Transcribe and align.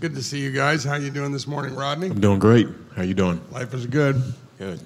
Good 0.00 0.14
to 0.14 0.22
see 0.22 0.38
you 0.38 0.52
guys. 0.52 0.84
How 0.84 0.94
you 0.94 1.10
doing 1.10 1.32
this 1.32 1.48
morning, 1.48 1.74
Rodney? 1.74 2.06
I'm 2.06 2.20
doing 2.20 2.38
great. 2.38 2.68
How 2.94 3.02
you 3.02 3.14
doing? 3.14 3.40
Life 3.50 3.74
is 3.74 3.84
good. 3.84 4.22
Good. 4.56 4.78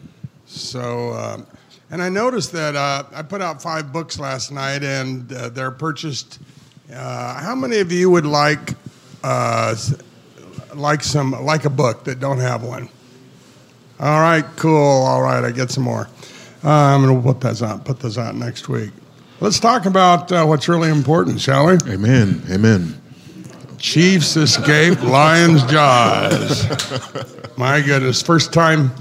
So, 0.46 1.12
um, 1.12 1.46
and 1.90 2.02
I 2.02 2.08
noticed 2.08 2.52
that 2.52 2.74
uh, 2.74 3.04
I 3.12 3.20
put 3.20 3.42
out 3.42 3.60
five 3.60 3.92
books 3.92 4.18
last 4.18 4.50
night, 4.50 4.82
and 4.82 5.30
uh, 5.30 5.50
they're 5.50 5.70
purchased. 5.70 6.38
Uh, 6.90 7.34
how 7.34 7.54
many 7.54 7.80
of 7.80 7.92
you 7.92 8.08
would 8.08 8.24
like 8.24 8.72
uh, 9.22 9.74
like 10.74 11.02
some 11.02 11.32
like 11.44 11.66
a 11.66 11.70
book 11.70 12.04
that 12.04 12.18
don't 12.18 12.38
have 12.38 12.62
one? 12.62 12.88
All 14.00 14.18
right, 14.18 14.46
cool. 14.56 15.04
All 15.04 15.20
right, 15.20 15.44
I 15.44 15.50
get 15.50 15.70
some 15.70 15.84
more. 15.84 16.08
Uh, 16.64 16.70
I'm 16.70 17.02
going 17.02 17.14
to 17.14 17.22
put 17.22 17.42
those 17.42 17.62
out. 17.62 17.84
Put 17.84 18.00
those 18.00 18.16
out 18.16 18.34
next 18.34 18.70
week. 18.70 18.92
Let's 19.40 19.60
talk 19.60 19.84
about 19.84 20.32
uh, 20.32 20.46
what's 20.46 20.70
really 20.70 20.88
important, 20.88 21.38
shall 21.38 21.66
we? 21.66 21.74
Amen. 21.86 22.42
Amen. 22.50 23.01
Chiefs 23.82 24.36
escape 24.36 25.02
Lions' 25.02 25.64
jaws. 25.64 26.66
My 27.58 27.80
goodness, 27.80 28.22
first 28.22 28.52
time, 28.52 28.92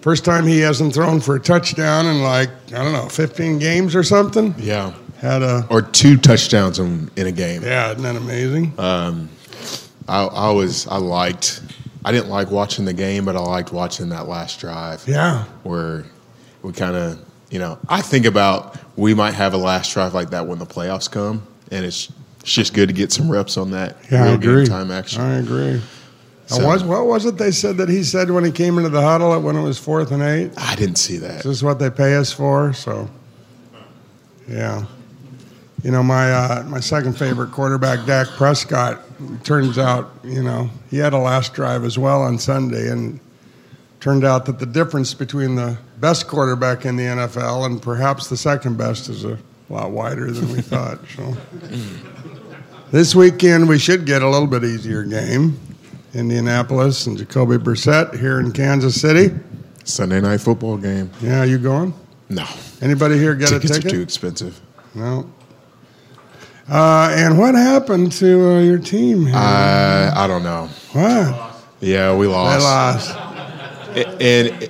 first 0.00 0.24
time 0.24 0.46
he 0.46 0.60
hasn't 0.60 0.94
thrown 0.94 1.20
for 1.20 1.36
a 1.36 1.40
touchdown 1.40 2.06
in 2.06 2.22
like 2.22 2.48
I 2.68 2.82
don't 2.82 2.94
know, 2.94 3.08
15 3.10 3.58
games 3.58 3.94
or 3.94 4.02
something. 4.02 4.54
Yeah. 4.58 4.94
Had 5.18 5.42
a 5.42 5.66
Or 5.68 5.82
two 5.82 6.16
touchdowns 6.16 6.78
in, 6.78 7.10
in 7.16 7.26
a 7.26 7.32
game. 7.32 7.62
yeah, 7.62 7.90
isn't 7.90 8.02
that 8.02 8.16
amazing? 8.16 8.72
Um, 8.78 9.28
I, 10.08 10.24
I 10.24 10.50
was 10.52 10.86
I 10.88 10.96
liked 10.96 11.60
I 12.02 12.10
didn't 12.10 12.30
like 12.30 12.50
watching 12.50 12.86
the 12.86 12.94
game, 12.94 13.26
but 13.26 13.36
I 13.36 13.40
liked 13.40 13.72
watching 13.72 14.08
that 14.08 14.26
last 14.26 14.58
drive 14.58 15.04
yeah, 15.06 15.44
where 15.64 16.06
we 16.62 16.72
kind 16.72 16.96
of 16.96 17.22
you 17.50 17.58
know 17.58 17.78
I 17.90 18.00
think 18.00 18.24
about 18.24 18.78
we 18.96 19.12
might 19.12 19.34
have 19.34 19.52
a 19.52 19.58
last 19.58 19.92
drive 19.92 20.14
like 20.14 20.30
that 20.30 20.46
when 20.46 20.58
the 20.58 20.66
playoffs 20.66 21.10
come, 21.10 21.46
and 21.70 21.84
it's 21.84 22.10
it's 22.48 22.54
just 22.54 22.72
good 22.72 22.88
to 22.88 22.94
get 22.94 23.12
some 23.12 23.30
reps 23.30 23.58
on 23.58 23.72
that 23.72 23.94
yeah, 24.10 24.24
I 24.24 24.28
agree. 24.28 24.64
time 24.64 24.90
action. 24.90 25.20
I 25.20 25.36
agree. 25.36 25.82
So- 26.46 26.66
what, 26.66 26.82
what 26.86 27.04
was 27.06 27.26
it 27.26 27.36
they 27.36 27.50
said 27.50 27.76
that 27.76 27.90
he 27.90 28.02
said 28.02 28.30
when 28.30 28.42
he 28.42 28.50
came 28.50 28.78
into 28.78 28.88
the 28.88 29.02
huddle 29.02 29.38
when 29.38 29.54
it 29.54 29.60
was 29.60 29.78
fourth 29.78 30.12
and 30.12 30.22
eight? 30.22 30.50
I 30.56 30.74
didn't 30.74 30.96
see 30.96 31.18
that. 31.18 31.42
This 31.42 31.44
is 31.44 31.62
what 31.62 31.78
they 31.78 31.90
pay 31.90 32.14
us 32.16 32.32
for. 32.32 32.72
So, 32.72 33.10
yeah. 34.48 34.86
You 35.84 35.90
know, 35.90 36.02
my 36.02 36.32
uh, 36.32 36.64
my 36.66 36.80
second 36.80 37.18
favorite 37.18 37.52
quarterback, 37.52 38.06
Dak 38.06 38.28
Prescott, 38.28 39.02
turns 39.44 39.76
out, 39.76 40.10
you 40.24 40.42
know, 40.42 40.70
he 40.90 40.96
had 40.96 41.12
a 41.12 41.18
last 41.18 41.52
drive 41.52 41.84
as 41.84 41.98
well 41.98 42.22
on 42.22 42.38
Sunday, 42.38 42.88
and 42.88 43.20
turned 44.00 44.24
out 44.24 44.46
that 44.46 44.58
the 44.58 44.66
difference 44.66 45.12
between 45.12 45.54
the 45.54 45.76
best 46.00 46.26
quarterback 46.28 46.86
in 46.86 46.96
the 46.96 47.04
NFL 47.04 47.66
and 47.66 47.82
perhaps 47.82 48.28
the 48.28 48.38
second 48.38 48.78
best 48.78 49.10
is 49.10 49.26
a 49.26 49.36
lot 49.68 49.90
wider 49.90 50.30
than 50.30 50.50
we 50.52 50.60
thought. 50.62 50.98
So, 51.14 51.36
this 52.90 53.14
weekend 53.14 53.68
we 53.68 53.78
should 53.78 54.06
get 54.06 54.22
a 54.22 54.28
little 54.28 54.46
bit 54.46 54.64
easier 54.64 55.02
game. 55.04 55.58
Indianapolis 56.14 57.06
and 57.06 57.18
Jacoby 57.18 57.56
Brissett 57.56 58.18
here 58.18 58.40
in 58.40 58.52
Kansas 58.52 59.00
City. 59.00 59.34
Sunday 59.84 60.20
night 60.20 60.40
football 60.40 60.76
game. 60.76 61.10
Yeah, 61.20 61.44
you 61.44 61.58
going? 61.58 61.94
No, 62.30 62.46
Anybody 62.80 63.18
here 63.18 63.34
get 63.34 63.50
a 63.50 63.54
tickets 63.54 63.76
ticket? 63.76 63.92
are 63.92 63.96
too 63.96 64.02
expensive. 64.02 64.60
No. 64.94 65.30
Uh, 66.68 67.10
and 67.16 67.38
what 67.38 67.54
happened 67.54 68.12
to 68.12 68.56
uh, 68.56 68.60
your 68.60 68.78
team? 68.78 69.26
Here? 69.26 69.34
I 69.34 70.12
I 70.14 70.26
don't 70.26 70.42
know. 70.42 70.68
what? 70.92 71.54
Yeah, 71.80 72.14
we 72.14 72.26
lost. 72.26 72.58
They 72.58 72.64
lost. 72.64 73.14
lost. 73.96 74.20
And 74.20 74.68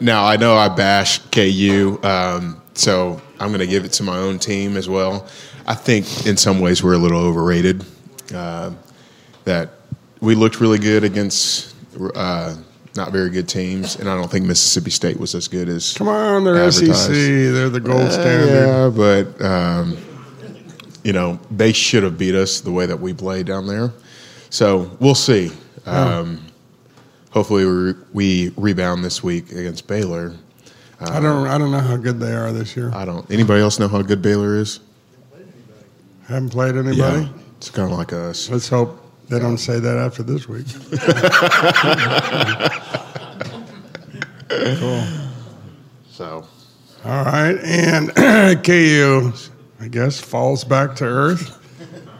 now 0.00 0.24
I 0.24 0.36
know 0.36 0.54
I 0.56 0.68
bashed 0.70 1.30
KU, 1.30 1.98
um, 2.02 2.62
so 2.72 3.20
I'm 3.38 3.48
going 3.48 3.60
to 3.60 3.66
give 3.66 3.84
it 3.84 3.92
to 3.94 4.02
my 4.02 4.16
own 4.16 4.38
team 4.38 4.76
as 4.78 4.88
well. 4.88 5.26
I 5.66 5.74
think 5.74 6.26
in 6.26 6.36
some 6.36 6.60
ways 6.60 6.82
we're 6.82 6.94
a 6.94 6.98
little 6.98 7.20
overrated. 7.20 7.84
Uh, 8.34 8.72
that 9.44 9.70
we 10.20 10.34
looked 10.34 10.60
really 10.60 10.78
good 10.78 11.04
against 11.04 11.74
uh, 12.14 12.54
not 12.96 13.12
very 13.12 13.28
good 13.30 13.48
teams, 13.48 13.96
and 13.96 14.08
I 14.08 14.16
don't 14.16 14.30
think 14.30 14.46
Mississippi 14.46 14.90
State 14.90 15.18
was 15.20 15.34
as 15.34 15.48
good 15.48 15.68
as. 15.68 15.92
Come 15.94 16.08
on, 16.08 16.44
they're 16.44 16.56
Advertised. 16.56 16.96
SEC. 16.96 17.08
They're 17.12 17.68
the 17.68 17.80
gold 17.80 18.00
Uh, 18.02 18.10
standard. 18.10 18.48
yeah, 18.48 18.88
but 18.88 19.44
um, 19.44 19.96
you 21.02 21.12
know 21.12 21.38
they 21.50 21.72
should 21.72 22.02
have 22.02 22.16
beat 22.16 22.34
us 22.34 22.60
the 22.60 22.72
way 22.72 22.86
that 22.86 22.98
we 23.00 23.12
played 23.12 23.46
down 23.46 23.66
there. 23.66 23.92
So 24.50 24.90
we'll 25.00 25.14
see. 25.14 25.50
Um, 25.86 26.40
hopefully, 27.30 27.66
we, 27.66 27.94
we 28.14 28.52
rebound 28.56 29.04
this 29.04 29.22
week 29.22 29.50
against 29.52 29.86
Baylor. 29.86 30.32
I 31.00 31.20
don't. 31.20 31.46
I 31.46 31.58
don't 31.58 31.70
know 31.72 31.80
how 31.80 31.96
good 31.98 32.18
they 32.20 32.32
are 32.32 32.52
this 32.52 32.74
year. 32.76 32.90
I 32.94 33.04
don't. 33.04 33.30
Anybody 33.30 33.60
else 33.60 33.78
know 33.78 33.88
how 33.88 34.00
good 34.00 34.22
Baylor 34.22 34.56
is? 34.56 34.80
Haven't 36.26 36.50
played 36.50 36.76
anybody. 36.76 37.24
Yeah, 37.24 37.28
it's 37.56 37.70
kind 37.70 37.90
of 37.92 37.98
like 37.98 38.12
us. 38.12 38.50
Let's 38.50 38.68
hope 38.68 39.00
they 39.28 39.38
don't 39.38 39.58
say 39.58 39.78
that 39.78 39.96
after 39.96 40.22
this 40.22 40.48
week. 40.48 40.66
Cool. 44.48 45.04
So 46.10 46.46
All 47.04 47.24
right, 47.24 47.56
and 47.64 48.14
KU, 48.64 49.32
I 49.80 49.88
guess, 49.88 50.20
falls 50.20 50.64
back 50.64 50.94
to 50.96 51.04
earth, 51.04 51.58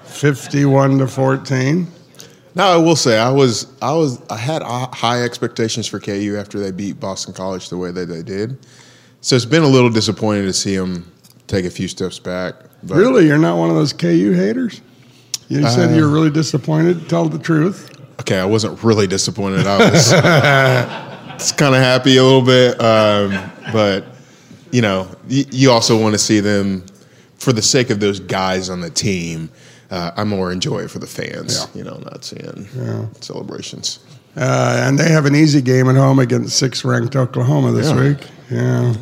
fifty-one 0.04 0.98
to 0.98 1.06
fourteen. 1.06 1.86
now 2.54 2.68
I 2.70 2.76
will 2.76 2.96
say 2.96 3.18
I 3.18 3.30
was 3.30 3.66
I 3.80 3.92
was 3.92 4.20
I 4.28 4.36
had 4.36 4.62
high 4.62 5.22
expectations 5.22 5.86
for 5.86 6.00
KU 6.00 6.36
after 6.38 6.58
they 6.58 6.72
beat 6.72 6.98
Boston 6.98 7.34
College 7.34 7.68
the 7.68 7.78
way 7.78 7.92
that 7.92 8.06
they 8.06 8.22
did. 8.22 8.58
So 9.20 9.36
it's 9.36 9.44
been 9.44 9.62
a 9.62 9.68
little 9.68 9.90
disappointing 9.90 10.44
to 10.44 10.52
see 10.52 10.76
them 10.76 11.10
take 11.54 11.64
a 11.64 11.70
few 11.70 11.88
steps 11.88 12.18
back. 12.18 12.54
But 12.82 12.96
Really, 12.96 13.26
you're 13.26 13.38
not 13.38 13.56
one 13.56 13.70
of 13.70 13.76
those 13.76 13.92
KU 13.92 14.32
haters. 14.32 14.80
You 15.48 15.66
said 15.68 15.90
Uh, 15.90 15.94
you're 15.94 16.08
really 16.08 16.30
disappointed. 16.30 17.08
Tell 17.08 17.28
the 17.28 17.38
truth. 17.38 17.90
Okay, 18.20 18.38
I 18.38 18.44
wasn't 18.44 18.82
really 18.82 19.06
disappointed. 19.06 19.66
I 19.66 19.90
was 19.90 20.10
just 21.38 21.56
kind 21.58 21.74
of 21.74 21.80
happy 21.82 22.16
a 22.16 22.22
little 22.24 22.42
bit, 22.42 22.80
um, 22.80 23.50
but 23.72 24.04
you 24.70 24.82
know, 24.82 25.08
y- 25.30 25.44
you 25.50 25.70
also 25.70 26.00
want 26.00 26.14
to 26.14 26.18
see 26.18 26.40
them 26.40 26.84
for 27.36 27.52
the 27.52 27.62
sake 27.62 27.90
of 27.90 28.00
those 28.00 28.20
guys 28.20 28.70
on 28.70 28.80
the 28.80 28.90
team. 28.90 29.50
Uh, 29.90 30.10
I 30.16 30.24
more 30.24 30.50
enjoy 30.50 30.80
it 30.80 30.90
for 30.90 30.98
the 30.98 31.06
fans, 31.06 31.58
Yeah. 31.58 31.78
you 31.78 31.84
know, 31.84 32.00
not 32.04 32.24
seeing 32.24 32.68
Yeah. 32.76 33.04
celebrations. 33.20 33.98
Uh, 34.36 34.78
and 34.86 34.98
they 34.98 35.10
have 35.10 35.26
an 35.26 35.34
easy 35.36 35.60
game 35.60 35.88
at 35.88 35.94
home 35.96 36.18
against 36.18 36.56
six-ranked 36.56 37.14
Oklahoma 37.14 37.70
this 37.72 37.88
Yeah. 37.90 38.00
week. 38.00 38.18
Yeah. 38.50 38.94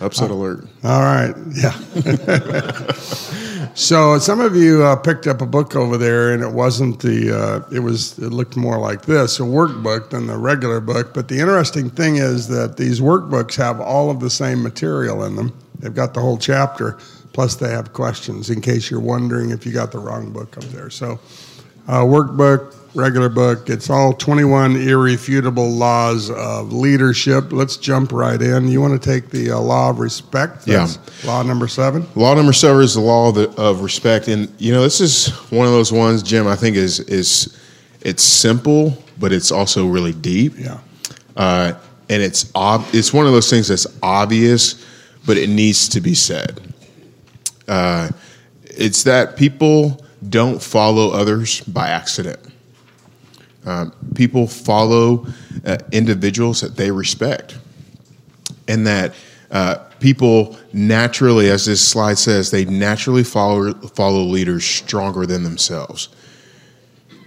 Upset 0.00 0.30
alert. 0.30 0.64
All 0.82 1.02
right. 1.02 1.34
Yeah. 1.54 1.72
so 3.74 4.18
some 4.18 4.40
of 4.40 4.56
you 4.56 4.82
uh, 4.82 4.96
picked 4.96 5.26
up 5.26 5.42
a 5.42 5.46
book 5.46 5.76
over 5.76 5.98
there, 5.98 6.32
and 6.32 6.42
it 6.42 6.52
wasn't 6.52 7.00
the. 7.00 7.36
Uh, 7.36 7.74
it 7.74 7.80
was. 7.80 8.18
It 8.18 8.30
looked 8.30 8.56
more 8.56 8.78
like 8.78 9.02
this, 9.02 9.40
a 9.40 9.42
workbook, 9.42 10.10
than 10.10 10.26
the 10.26 10.38
regular 10.38 10.80
book. 10.80 11.12
But 11.12 11.28
the 11.28 11.38
interesting 11.38 11.90
thing 11.90 12.16
is 12.16 12.48
that 12.48 12.78
these 12.78 13.00
workbooks 13.00 13.56
have 13.56 13.78
all 13.78 14.10
of 14.10 14.20
the 14.20 14.30
same 14.30 14.62
material 14.62 15.24
in 15.24 15.36
them. 15.36 15.52
They've 15.78 15.94
got 15.94 16.14
the 16.14 16.20
whole 16.20 16.38
chapter, 16.38 16.98
plus 17.34 17.56
they 17.56 17.70
have 17.70 17.92
questions 17.92 18.48
in 18.48 18.62
case 18.62 18.90
you're 18.90 19.00
wondering 19.00 19.50
if 19.50 19.66
you 19.66 19.72
got 19.72 19.92
the 19.92 19.98
wrong 19.98 20.32
book 20.32 20.56
up 20.56 20.64
there. 20.64 20.88
So, 20.88 21.20
uh, 21.88 22.02
workbook, 22.02 22.74
regular 22.94 23.28
book. 23.28 23.68
It's 23.68 23.88
all 23.90 24.12
21 24.12 24.76
irrefutable 24.76 25.70
laws 25.70 26.30
of 26.30 26.72
leadership. 26.72 27.52
Let's 27.52 27.76
jump 27.76 28.12
right 28.12 28.40
in. 28.40 28.68
You 28.68 28.80
want 28.80 29.00
to 29.00 29.08
take 29.10 29.30
the 29.30 29.52
uh, 29.52 29.58
law 29.60 29.90
of 29.90 29.98
respect? 29.98 30.66
Yeah. 30.66 30.88
Law 31.24 31.42
number 31.42 31.68
seven. 31.68 32.06
Law 32.14 32.34
number 32.34 32.52
seven 32.52 32.82
is 32.82 32.94
the 32.94 33.00
law 33.00 33.28
of, 33.28 33.34
the, 33.36 33.50
of 33.60 33.82
respect, 33.82 34.28
and 34.28 34.52
you 34.58 34.72
know 34.72 34.82
this 34.82 35.00
is 35.00 35.28
one 35.50 35.66
of 35.66 35.72
those 35.72 35.92
ones, 35.92 36.22
Jim. 36.22 36.46
I 36.46 36.56
think 36.56 36.76
is 36.76 37.00
is 37.00 37.58
it's 38.00 38.22
simple, 38.22 38.96
but 39.18 39.32
it's 39.32 39.52
also 39.52 39.86
really 39.86 40.12
deep. 40.12 40.54
Yeah. 40.58 40.80
uh, 41.36 41.72
and 42.08 42.22
it's 42.22 42.50
ob- 42.56 42.86
it's 42.92 43.12
one 43.12 43.26
of 43.26 43.32
those 43.32 43.48
things 43.48 43.68
that's 43.68 43.86
obvious, 44.02 44.84
but 45.26 45.36
it 45.36 45.48
needs 45.48 45.88
to 45.90 46.00
be 46.00 46.14
said. 46.14 46.60
Uh, 47.68 48.08
it's 48.64 49.04
that 49.04 49.36
people 49.36 50.04
don't 50.28 50.60
follow 50.60 51.10
others 51.12 51.60
by 51.62 51.88
accident. 51.88 52.38
Um, 53.70 53.92
people 54.14 54.46
follow 54.46 55.26
uh, 55.64 55.78
individuals 55.92 56.60
that 56.60 56.76
they 56.76 56.90
respect, 56.90 57.58
and 58.66 58.86
that 58.86 59.14
uh, 59.50 59.76
people 60.00 60.58
naturally, 60.72 61.50
as 61.50 61.66
this 61.66 61.86
slide 61.86 62.18
says, 62.18 62.50
they 62.50 62.64
naturally 62.64 63.24
follow 63.24 63.72
follow 63.72 64.22
leaders 64.22 64.64
stronger 64.64 65.26
than 65.26 65.42
themselves 65.42 66.08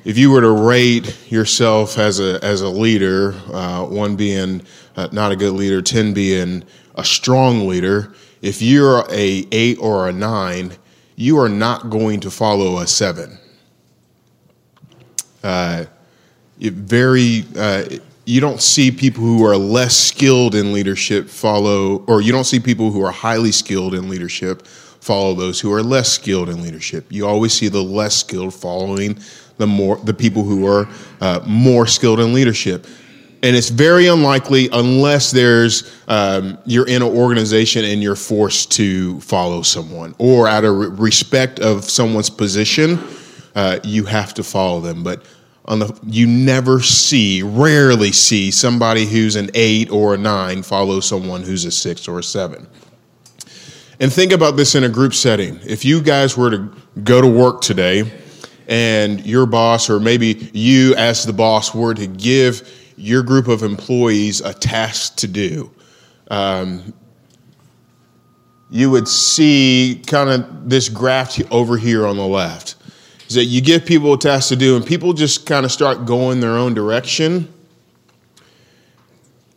if 0.05 0.17
you 0.17 0.31
were 0.31 0.41
to 0.41 0.51
rate 0.51 1.17
yourself 1.31 1.97
as 1.97 2.19
a 2.19 2.43
as 2.43 2.61
a 2.61 2.69
leader, 2.69 3.33
uh, 3.51 3.85
one 3.85 4.15
being 4.15 4.61
uh, 4.95 5.07
not 5.11 5.31
a 5.31 5.35
good 5.35 5.53
leader, 5.53 5.81
ten 5.81 6.13
being 6.13 6.63
a 6.95 7.03
strong 7.03 7.67
leader, 7.67 8.13
if 8.41 8.61
you're 8.61 9.05
a 9.09 9.47
eight 9.51 9.77
or 9.79 10.09
a 10.09 10.13
nine, 10.13 10.73
you 11.15 11.39
are 11.39 11.49
not 11.49 11.89
going 11.89 12.19
to 12.19 12.31
follow 12.31 12.79
a 12.79 12.87
seven. 12.87 13.37
Uh, 15.43 15.85
very 16.71 17.45
uh, 17.57 17.83
you 18.25 18.39
don't 18.39 18.62
see 18.62 18.89
people 18.89 19.21
who 19.21 19.45
are 19.45 19.57
less 19.57 19.95
skilled 19.95 20.56
in 20.56 20.71
leadership 20.71 21.27
follow, 21.27 22.04
or 22.07 22.21
you 22.21 22.31
don't 22.31 22.45
see 22.45 22.60
people 22.60 22.92
who 22.92 23.04
are 23.04 23.12
highly 23.12 23.51
skilled 23.51 23.94
in 23.94 24.10
leadership 24.10 24.65
follow 24.65 25.33
those 25.33 25.60
who 25.60 25.74
are 25.74 25.83
less 25.83 26.10
skilled 26.10 26.48
in 26.48 26.62
leadership. 26.62 27.06
You 27.10 27.27
always 27.27 27.51
see 27.51 27.68
the 27.68 27.83
less 27.83 28.15
skilled 28.15 28.54
following 28.54 29.19
the 29.57 29.68
more 29.68 29.98
the 29.98 30.13
people 30.13 30.44
who 30.44 30.65
are 30.65 30.88
uh, 31.19 31.42
more 31.45 31.86
skilled 31.86 32.19
in 32.19 32.33
leadership. 32.33 32.88
And 33.44 33.57
it's 33.57 33.68
very 33.68 34.07
unlikely 34.07 34.69
unless 34.71 35.31
there's 35.31 35.94
um, 36.07 36.57
you're 36.65 36.88
in 36.88 37.01
an 37.01 37.10
organization 37.10 37.83
and 37.83 38.01
you're 38.01 38.15
forced 38.15 38.71
to 38.74 39.19
follow 39.19 39.63
someone, 39.63 40.15
or 40.18 40.48
out 40.48 40.63
of 40.63 40.98
respect 40.98 41.60
of 41.60 41.83
someone's 41.83 42.30
position, 42.30 42.98
uh, 43.56 43.80
you 43.83 44.06
have 44.06 44.33
to 44.36 44.44
follow 44.44 44.80
them. 44.80 45.04
But 45.04 45.25
on 45.65 45.80
the 45.80 46.00
you 46.06 46.27
never 46.27 46.81
see, 46.81 47.42
rarely 47.42 48.12
see 48.12 48.51
somebody 48.51 49.06
who's 49.06 49.36
an 49.36 49.50
eight 49.54 49.89
or 49.89 50.13
a 50.13 50.18
nine 50.18 50.62
follow 50.62 51.00
someone 51.00 51.44
who's 51.44 51.65
a 51.65 51.71
six 51.71 52.07
or 52.07 52.19
a 52.19 52.24
seven. 52.24 52.68
And 54.00 54.12
think 54.12 54.31
about 54.31 54.57
this 54.57 54.75
in 54.75 54.83
a 54.83 54.89
group 54.89 55.13
setting. 55.13 55.60
If 55.65 55.86
you 55.86 56.01
guys 56.01 56.36
were 56.36 56.50
to 56.50 56.75
go 57.04 57.21
to 57.21 57.27
work 57.27 57.62
today 57.62 58.12
and 58.68 59.25
your 59.25 59.45
boss, 59.45 59.89
or 59.89 60.00
maybe 60.00 60.50
you 60.54 60.95
as 60.95 61.25
the 61.25 61.33
boss, 61.33 61.74
were 61.74 61.94
to 61.94 62.07
give 62.07 62.69
your 62.98 63.24
group 63.24 63.48
of 63.48 63.63
employees 63.63 64.42
a 64.42 64.54
task 64.54 65.18
to 65.18 65.27
do, 65.27 65.71
um, 66.30 66.94
you 68.69 68.89
would 68.89 69.07
see 69.07 70.01
kind 70.07 70.30
of 70.30 70.69
this 70.69 70.89
graph 70.89 71.39
over 71.51 71.77
here 71.77 72.06
on 72.07 72.18
the 72.18 72.25
left. 72.25 72.75
Is 73.33 73.35
that 73.38 73.45
you 73.45 73.62
give 73.62 73.83
people 73.83 74.13
a 74.13 74.19
task 74.19 74.50
to 74.50 74.56
do, 74.56 74.75
and 74.75 74.85
people 74.85 75.12
just 75.12 75.47
kind 75.47 75.65
of 75.65 75.71
start 75.71 76.06
going 76.06 76.39
their 76.39 76.51
own 76.51 76.75
direction. 76.75 77.51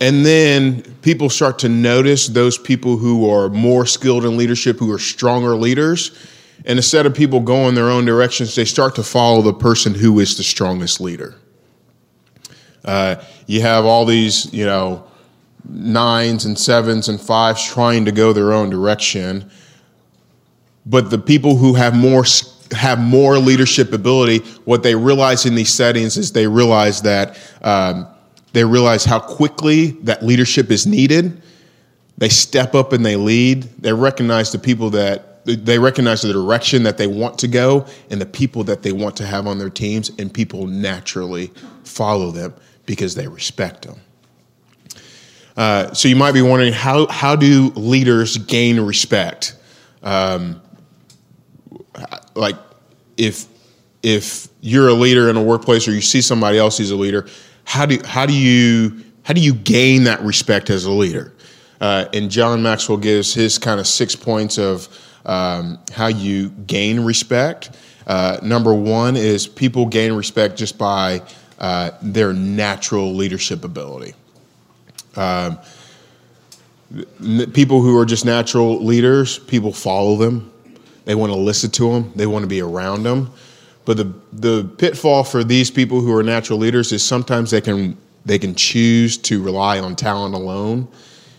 And 0.01 0.25
then 0.25 0.81
people 1.03 1.29
start 1.29 1.59
to 1.59 1.69
notice 1.69 2.25
those 2.25 2.57
people 2.57 2.97
who 2.97 3.29
are 3.29 3.49
more 3.49 3.85
skilled 3.85 4.25
in 4.25 4.35
leadership, 4.35 4.79
who 4.79 4.91
are 4.91 4.97
stronger 4.97 5.55
leaders. 5.55 6.17
And 6.65 6.79
instead 6.79 7.05
of 7.05 7.13
people 7.13 7.39
going 7.39 7.75
their 7.75 7.91
own 7.91 8.03
directions, 8.03 8.55
they 8.55 8.65
start 8.65 8.95
to 8.95 9.03
follow 9.03 9.43
the 9.43 9.53
person 9.53 9.93
who 9.93 10.19
is 10.21 10.37
the 10.37 10.43
strongest 10.43 10.99
leader. 10.99 11.35
Uh, 12.83 13.23
you 13.45 13.61
have 13.61 13.85
all 13.85 14.05
these, 14.05 14.51
you 14.51 14.65
know, 14.65 15.05
nines 15.69 16.45
and 16.45 16.57
sevens 16.57 17.09
and 17.09 17.21
fives 17.21 17.63
trying 17.63 18.05
to 18.05 18.11
go 18.11 18.33
their 18.33 18.53
own 18.53 18.71
direction. 18.71 19.51
But 20.87 21.11
the 21.11 21.19
people 21.19 21.57
who 21.57 21.75
have 21.75 21.95
more 21.95 22.25
have 22.71 22.99
more 22.99 23.37
leadership 23.37 23.93
ability, 23.93 24.39
what 24.65 24.83
they 24.83 24.95
realize 24.95 25.45
in 25.45 25.55
these 25.55 25.73
settings 25.73 26.17
is 26.17 26.31
they 26.31 26.47
realize 26.47 27.01
that 27.03 27.37
um, 27.61 28.07
they 28.53 28.63
realize 28.63 29.05
how 29.05 29.19
quickly 29.19 29.91
that 30.03 30.23
leadership 30.23 30.71
is 30.71 30.87
needed. 30.87 31.41
They 32.17 32.29
step 32.29 32.73
up 32.73 32.93
and 32.93 33.05
they 33.05 33.15
lead. 33.15 33.63
They 33.81 33.93
recognize 33.93 34.51
the 34.51 34.59
people 34.59 34.89
that 34.91 35.45
they 35.45 35.79
recognize 35.79 36.21
the 36.21 36.33
direction 36.33 36.83
that 36.83 36.97
they 36.97 37.07
want 37.07 37.39
to 37.39 37.47
go 37.47 37.85
and 38.09 38.19
the 38.19 38.25
people 38.25 38.65
that 38.65 38.83
they 38.83 38.91
want 38.91 39.15
to 39.17 39.25
have 39.25 39.47
on 39.47 39.57
their 39.57 39.69
teams, 39.69 40.11
and 40.19 40.33
people 40.33 40.67
naturally 40.67 41.53
follow 41.85 42.31
them 42.31 42.53
because 42.85 43.15
they 43.15 43.27
respect 43.27 43.83
them. 43.83 43.97
Uh, 45.55 45.93
so 45.93 46.07
you 46.07 46.15
might 46.15 46.33
be 46.33 46.41
wondering 46.41 46.73
how 46.73 47.07
how 47.07 47.35
do 47.35 47.71
leaders 47.75 48.37
gain 48.37 48.79
respect? 48.79 49.55
Um, 50.03 50.61
like 52.35 52.55
if 53.17 53.45
if 54.03 54.47
you're 54.61 54.87
a 54.87 54.93
leader 54.93 55.29
in 55.29 55.37
a 55.37 55.43
workplace 55.43 55.87
or 55.87 55.91
you 55.91 56.01
see 56.01 56.21
somebody 56.21 56.57
else 56.57 56.77
who's 56.77 56.91
a 56.91 56.95
leader, 56.95 57.27
how 57.65 57.85
do 57.85 57.99
how 58.05 58.25
do 58.25 58.33
you 58.33 59.03
how 59.23 59.33
do 59.33 59.41
you 59.41 59.53
gain 59.53 60.05
that 60.05 60.21
respect 60.21 60.69
as 60.69 60.85
a 60.85 60.91
leader? 60.91 61.33
Uh, 61.81 62.05
and 62.13 62.31
John 62.31 62.63
Maxwell 62.63 62.97
gives 62.97 63.33
his 63.33 63.57
kind 63.57 63.79
of 63.79 63.87
six 63.87 64.15
points 64.15 64.57
of 64.57 64.87
um, 65.25 65.79
how 65.91 66.07
you 66.07 66.49
gain 66.49 67.01
respect. 67.01 67.71
Uh, 68.07 68.37
number 68.41 68.73
one 68.73 69.15
is 69.15 69.47
people 69.47 69.85
gain 69.85 70.13
respect 70.13 70.57
just 70.57 70.77
by 70.77 71.21
uh, 71.59 71.91
their 72.01 72.33
natural 72.33 73.13
leadership 73.13 73.65
ability. 73.65 74.13
Um, 75.15 75.59
people 77.53 77.81
who 77.81 77.97
are 77.97 78.05
just 78.05 78.23
natural 78.23 78.83
leaders, 78.83 79.39
people 79.39 79.73
follow 79.73 80.15
them. 80.15 80.53
They 81.07 81.15
want 81.15 81.31
to 81.31 81.39
listen 81.39 81.71
to 81.71 81.93
them. 81.93 82.11
They 82.17 82.27
want 82.27 82.43
to 82.43 82.47
be 82.47 82.61
around 82.61 83.03
them. 83.03 83.31
But 83.85 83.95
the 83.95 84.13
the 84.33 84.69
pitfall 84.77 85.23
for 85.23 85.41
these 85.41 85.71
people 85.71 86.01
who 86.01 86.13
are 86.13 86.21
natural 86.21 86.59
leaders 86.59 86.91
is 86.91 87.01
sometimes 87.01 87.49
they 87.49 87.61
can 87.61 87.97
they 88.25 88.37
can 88.37 88.53
choose 88.53 89.17
to 89.19 89.41
rely 89.41 89.79
on 89.79 89.95
talent 89.95 90.35
alone, 90.35 90.85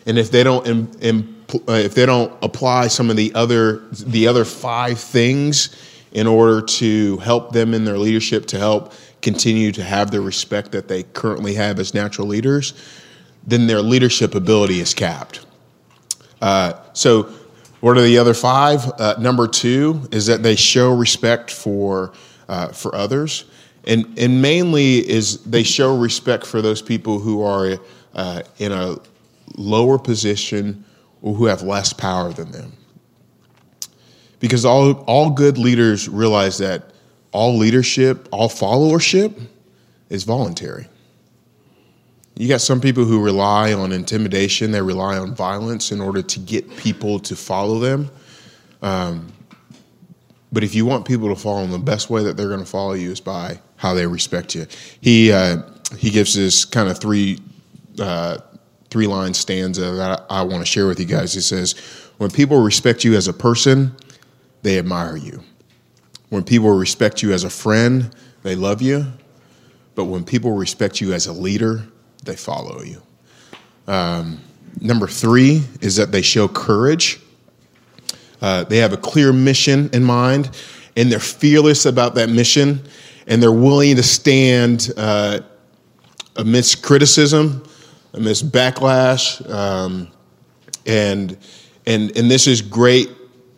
and 0.06 0.18
if 0.18 0.30
they 0.30 0.42
don't 0.42 0.66
Im, 0.66 0.90
Im, 1.02 1.44
uh, 1.68 1.72
if 1.72 1.94
they 1.94 2.06
don't 2.06 2.32
apply 2.42 2.86
some 2.86 3.10
of 3.10 3.16
the 3.16 3.30
other 3.34 3.82
the 3.90 4.26
other 4.26 4.46
five 4.46 4.98
things 4.98 5.76
in 6.12 6.26
order 6.26 6.62
to 6.62 7.18
help 7.18 7.52
them 7.52 7.74
in 7.74 7.84
their 7.84 7.98
leadership 7.98 8.46
to 8.46 8.58
help 8.58 8.94
continue 9.20 9.70
to 9.70 9.84
have 9.84 10.10
the 10.10 10.22
respect 10.22 10.72
that 10.72 10.88
they 10.88 11.02
currently 11.02 11.52
have 11.52 11.78
as 11.78 11.92
natural 11.92 12.26
leaders, 12.26 12.72
then 13.46 13.66
their 13.66 13.82
leadership 13.82 14.34
ability 14.34 14.80
is 14.80 14.94
capped. 14.94 15.44
Uh, 16.40 16.72
so 16.94 17.30
what 17.80 17.96
are 17.96 18.02
the 18.02 18.18
other 18.18 18.34
five? 18.34 18.84
Uh, 18.98 19.14
number 19.18 19.46
two 19.46 20.08
is 20.10 20.26
that 20.26 20.42
they 20.42 20.56
show 20.56 20.94
respect 20.94 21.50
for 21.50 22.12
uh, 22.48 22.68
for 22.68 22.94
others, 22.94 23.44
and 23.84 24.18
and 24.18 24.42
mainly 24.42 25.08
is 25.08 25.42
they 25.44 25.62
show 25.62 25.96
respect 25.96 26.46
for 26.46 26.60
those 26.60 26.82
people 26.82 27.18
who 27.18 27.42
are 27.42 27.78
uh, 28.14 28.42
in 28.58 28.72
a 28.72 28.96
lower 29.56 29.98
position 29.98 30.84
or 31.22 31.34
who 31.34 31.46
have 31.46 31.62
less 31.62 31.92
power 31.92 32.32
than 32.32 32.50
them. 32.50 32.72
Because 34.40 34.64
all 34.64 34.92
all 35.06 35.30
good 35.30 35.58
leaders 35.58 36.08
realize 36.08 36.58
that 36.58 36.90
all 37.32 37.56
leadership, 37.56 38.28
all 38.32 38.48
followership, 38.48 39.38
is 40.08 40.24
voluntary. 40.24 40.88
You 42.38 42.46
got 42.46 42.60
some 42.60 42.80
people 42.80 43.04
who 43.04 43.20
rely 43.20 43.72
on 43.72 43.90
intimidation, 43.90 44.70
they 44.70 44.80
rely 44.80 45.18
on 45.18 45.34
violence 45.34 45.90
in 45.90 46.00
order 46.00 46.22
to 46.22 46.38
get 46.38 46.76
people 46.76 47.18
to 47.18 47.34
follow 47.34 47.80
them. 47.80 48.12
Um, 48.80 49.32
but 50.52 50.62
if 50.62 50.72
you 50.72 50.86
want 50.86 51.04
people 51.04 51.28
to 51.30 51.34
follow 51.34 51.62
them, 51.62 51.72
the 51.72 51.80
best 51.80 52.10
way 52.10 52.22
that 52.22 52.36
they're 52.36 52.46
going 52.46 52.60
to 52.60 52.64
follow 52.64 52.92
you 52.92 53.10
is 53.10 53.18
by 53.18 53.58
how 53.74 53.92
they 53.92 54.06
respect 54.06 54.54
you. 54.54 54.68
He 55.00 55.32
uh, 55.32 55.62
he 55.98 56.10
gives 56.10 56.32
this 56.32 56.64
kind 56.64 56.88
of 56.88 57.00
three 57.00 57.40
uh, 57.98 58.38
three 58.88 59.08
line 59.08 59.34
stanza 59.34 59.90
that 59.90 60.24
I, 60.30 60.38
I 60.38 60.42
want 60.42 60.60
to 60.60 60.66
share 60.66 60.86
with 60.86 61.00
you 61.00 61.06
guys. 61.06 61.34
He 61.34 61.40
says, 61.40 61.72
"When 62.18 62.30
people 62.30 62.62
respect 62.62 63.02
you 63.02 63.16
as 63.16 63.26
a 63.26 63.32
person, 63.32 63.96
they 64.62 64.78
admire 64.78 65.16
you. 65.16 65.42
When 66.28 66.44
people 66.44 66.70
respect 66.70 67.20
you 67.20 67.32
as 67.32 67.42
a 67.42 67.50
friend, 67.50 68.14
they 68.44 68.54
love 68.54 68.80
you. 68.80 69.06
But 69.96 70.04
when 70.04 70.22
people 70.22 70.52
respect 70.52 71.00
you 71.00 71.12
as 71.12 71.26
a 71.26 71.32
leader, 71.32 71.82
they 72.28 72.36
follow 72.36 72.82
you. 72.82 73.02
Um, 73.88 74.40
number 74.80 75.08
three 75.08 75.62
is 75.80 75.96
that 75.96 76.12
they 76.12 76.22
show 76.22 76.46
courage. 76.46 77.18
Uh, 78.40 78.64
they 78.64 78.76
have 78.76 78.92
a 78.92 78.96
clear 78.96 79.32
mission 79.32 79.90
in 79.92 80.04
mind, 80.04 80.50
and 80.96 81.10
they're 81.10 81.18
fearless 81.18 81.86
about 81.86 82.14
that 82.14 82.28
mission, 82.28 82.86
and 83.26 83.42
they're 83.42 83.50
willing 83.50 83.96
to 83.96 84.02
stand 84.02 84.92
uh, 84.96 85.40
amidst 86.36 86.82
criticism, 86.82 87.64
amidst 88.12 88.52
backlash, 88.52 89.48
um, 89.50 90.08
and 90.86 91.36
and 91.86 92.16
and 92.16 92.30
this 92.30 92.46
is 92.46 92.62
great. 92.62 93.10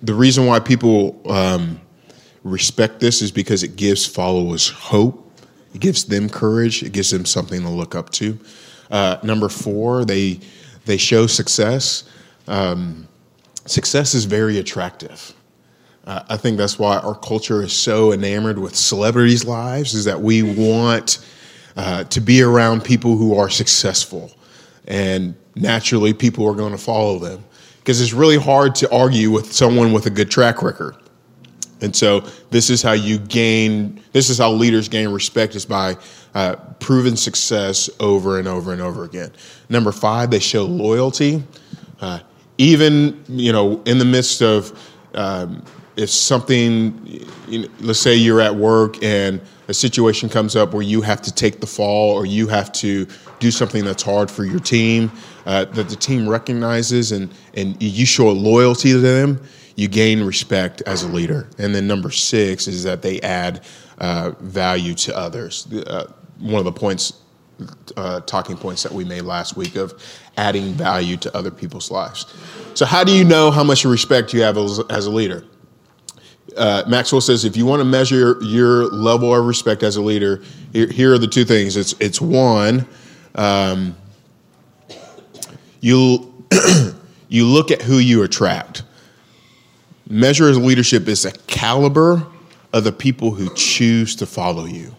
The 0.03 0.15
reason 0.15 0.47
why 0.47 0.61
people 0.61 1.21
um, 1.29 1.81
respect 2.45 3.01
this 3.01 3.21
is 3.21 3.33
because 3.33 3.63
it 3.63 3.77
gives 3.77 4.07
followers 4.07 4.71
hope 4.71 5.30
it 5.75 5.81
gives 5.81 6.05
them 6.05 6.29
courage. 6.29 6.83
It 6.83 6.93
gives 6.93 7.11
them 7.11 7.25
something 7.25 7.61
to 7.63 7.69
look 7.69 7.95
up 7.95 8.11
to. 8.11 8.39
Uh, 8.91 9.19
number 9.23 9.49
four, 9.49 10.05
they 10.05 10.41
they 10.85 10.97
show 10.97 11.27
success. 11.27 12.05
Um, 12.49 13.07
success 13.67 14.15
is 14.15 14.25
very 14.25 14.59
attractive. 14.59 15.33
Uh, 16.07 16.23
I 16.29 16.37
think 16.37 16.57
that's 16.57 16.79
why 16.79 16.99
our 16.99 17.15
culture 17.15 17.63
is 17.63 17.73
so 17.73 18.13
enamored 18.13 18.59
with 18.59 18.75
celebrities' 18.75 19.45
lives. 19.45 19.95
Is 19.95 20.05
that 20.07 20.21
we 20.21 20.43
want 20.43 21.25
uh, 21.77 22.05
to 22.05 22.21
be 22.21 22.43
around 22.43 22.85
people 22.85 23.17
who 23.17 23.37
are 23.37 23.49
successful, 23.49 24.33
and 24.87 25.35
naturally, 25.55 26.13
people 26.13 26.47
are 26.49 26.55
going 26.55 26.73
to 26.73 26.79
follow 26.79 27.19
them 27.19 27.45
because 27.79 28.01
it's 28.01 28.13
really 28.13 28.39
hard 28.39 28.75
to 28.77 28.93
argue 28.93 29.31
with 29.31 29.53
someone 29.53 29.93
with 29.93 30.07
a 30.07 30.11
good 30.11 30.31
track 30.31 30.63
record. 30.63 30.97
And 31.83 31.95
so 31.95 32.21
this 32.51 32.71
is 32.71 32.83
how 32.83 32.93
you 32.93 33.19
gain, 33.19 34.03
this 34.13 34.31
is 34.31 34.39
how 34.39 34.53
leaders 34.53 34.89
gain 34.89 35.09
respect 35.09 35.55
is 35.55 35.65
by 35.65 35.97
uh, 36.35 36.57
proven 36.79 37.17
success 37.17 37.91
over 38.01 38.39
and 38.39 38.47
over 38.47 38.73
and 38.73 38.81
over 38.81 39.05
again. 39.05 39.33
Number 39.69 39.93
five, 39.93 40.31
they 40.31 40.39
show 40.39 40.65
loyalty. 40.65 41.43
Uh, 42.01 42.21
even, 42.59 43.23
you 43.29 43.53
know, 43.53 43.83
in 43.85 43.99
the 43.99 44.05
midst 44.05 44.43
of, 44.43 44.79
um, 45.15 45.65
if 45.97 46.11
something, 46.11 47.27
you 47.49 47.63
know, 47.63 47.69
let's 47.81 47.99
say 47.99 48.15
you're 48.15 48.41
at 48.41 48.55
work 48.55 49.03
and 49.03 49.41
a 49.69 49.75
situation 49.75 50.29
comes 50.29 50.57
up 50.57 50.73
where 50.73 50.83
you 50.83 51.01
have 51.01 51.23
to 51.23 51.33
take 51.33 51.61
the 51.61 51.67
fall 51.67 52.13
or 52.13 52.27
you 52.27 52.47
have 52.49 52.73
to 52.73 53.07
do 53.39 53.51
something 53.51 53.85
that's 53.85 54.03
hard 54.03 54.31
for 54.31 54.45
your 54.45 54.61
team, 54.61 55.11
uh, 55.47 55.65
that 55.67 55.89
the 55.89 55.97
team 55.97 56.29
recognizes 56.29 57.13
and, 57.13 57.31
and 57.55 57.81
you 57.83 58.07
show 58.07 58.31
loyalty 58.31 58.91
to 58.91 58.99
them, 58.99 59.41
you 59.77 59.89
gain 59.89 60.23
respect 60.23 60.83
as 60.83 61.03
a 61.03 61.09
leader. 61.09 61.49
And 61.59 61.75
then 61.75 61.87
number 61.87 62.11
six 62.11 62.67
is 62.67 62.85
that 62.85 63.03
they 63.03 63.21
add 63.21 63.63
uh, 63.99 64.33
value 64.41 64.95
to 64.95 65.17
others. 65.17 65.67
Uh, 65.73 66.13
one 66.39 66.59
of 66.59 66.65
the 66.65 66.73
points, 66.73 67.13
uh, 67.97 68.21
talking 68.21 68.57
points 68.57 68.83
that 68.83 68.93
we 68.93 69.05
made 69.05 69.23
last 69.23 69.57
week 69.57 69.77
of 69.77 69.93
adding 70.37 70.73
value 70.73 71.17
to 71.19 71.37
other 71.37 71.51
people's 71.51 71.91
lives. 71.91 72.27
So, 72.75 72.87
how 72.87 73.05
do 73.05 73.13
you 73.13 73.25
know 73.25 73.51
how 73.51 73.65
much 73.65 73.85
respect 73.85 74.33
you 74.33 74.43
have 74.43 74.57
as, 74.57 74.81
as 74.89 75.07
a 75.07 75.11
leader? 75.11 75.45
Uh, 76.57 76.83
Maxwell 76.89 77.21
says 77.21 77.45
if 77.45 77.57
you 77.57 77.65
want 77.65 77.81
to 77.81 77.85
measure 77.85 78.37
your 78.43 78.87
level 78.87 79.35
of 79.35 79.45
respect 79.45 79.83
as 79.83 79.97
a 79.97 80.03
leader, 80.03 80.43
here, 80.73 80.89
here 80.89 81.13
are 81.13 81.19
the 81.19 81.29
two 81.29 81.45
things. 81.45 81.77
It's 81.77 81.95
it's 82.01 82.21
one, 82.21 82.87
um, 83.35 83.97
you 85.81 86.45
you 87.29 87.47
look 87.47 87.71
at 87.71 87.83
who 87.83 87.99
you 87.99 88.23
attract. 88.23 88.83
Measure 90.11 90.49
as 90.49 90.59
leadership 90.59 91.07
is 91.07 91.25
a 91.25 91.31
caliber 91.47 92.27
of 92.73 92.83
the 92.83 92.91
people 92.91 93.31
who 93.31 93.49
choose 93.55 94.17
to 94.17 94.27
follow 94.27 94.65
you. 94.65 94.95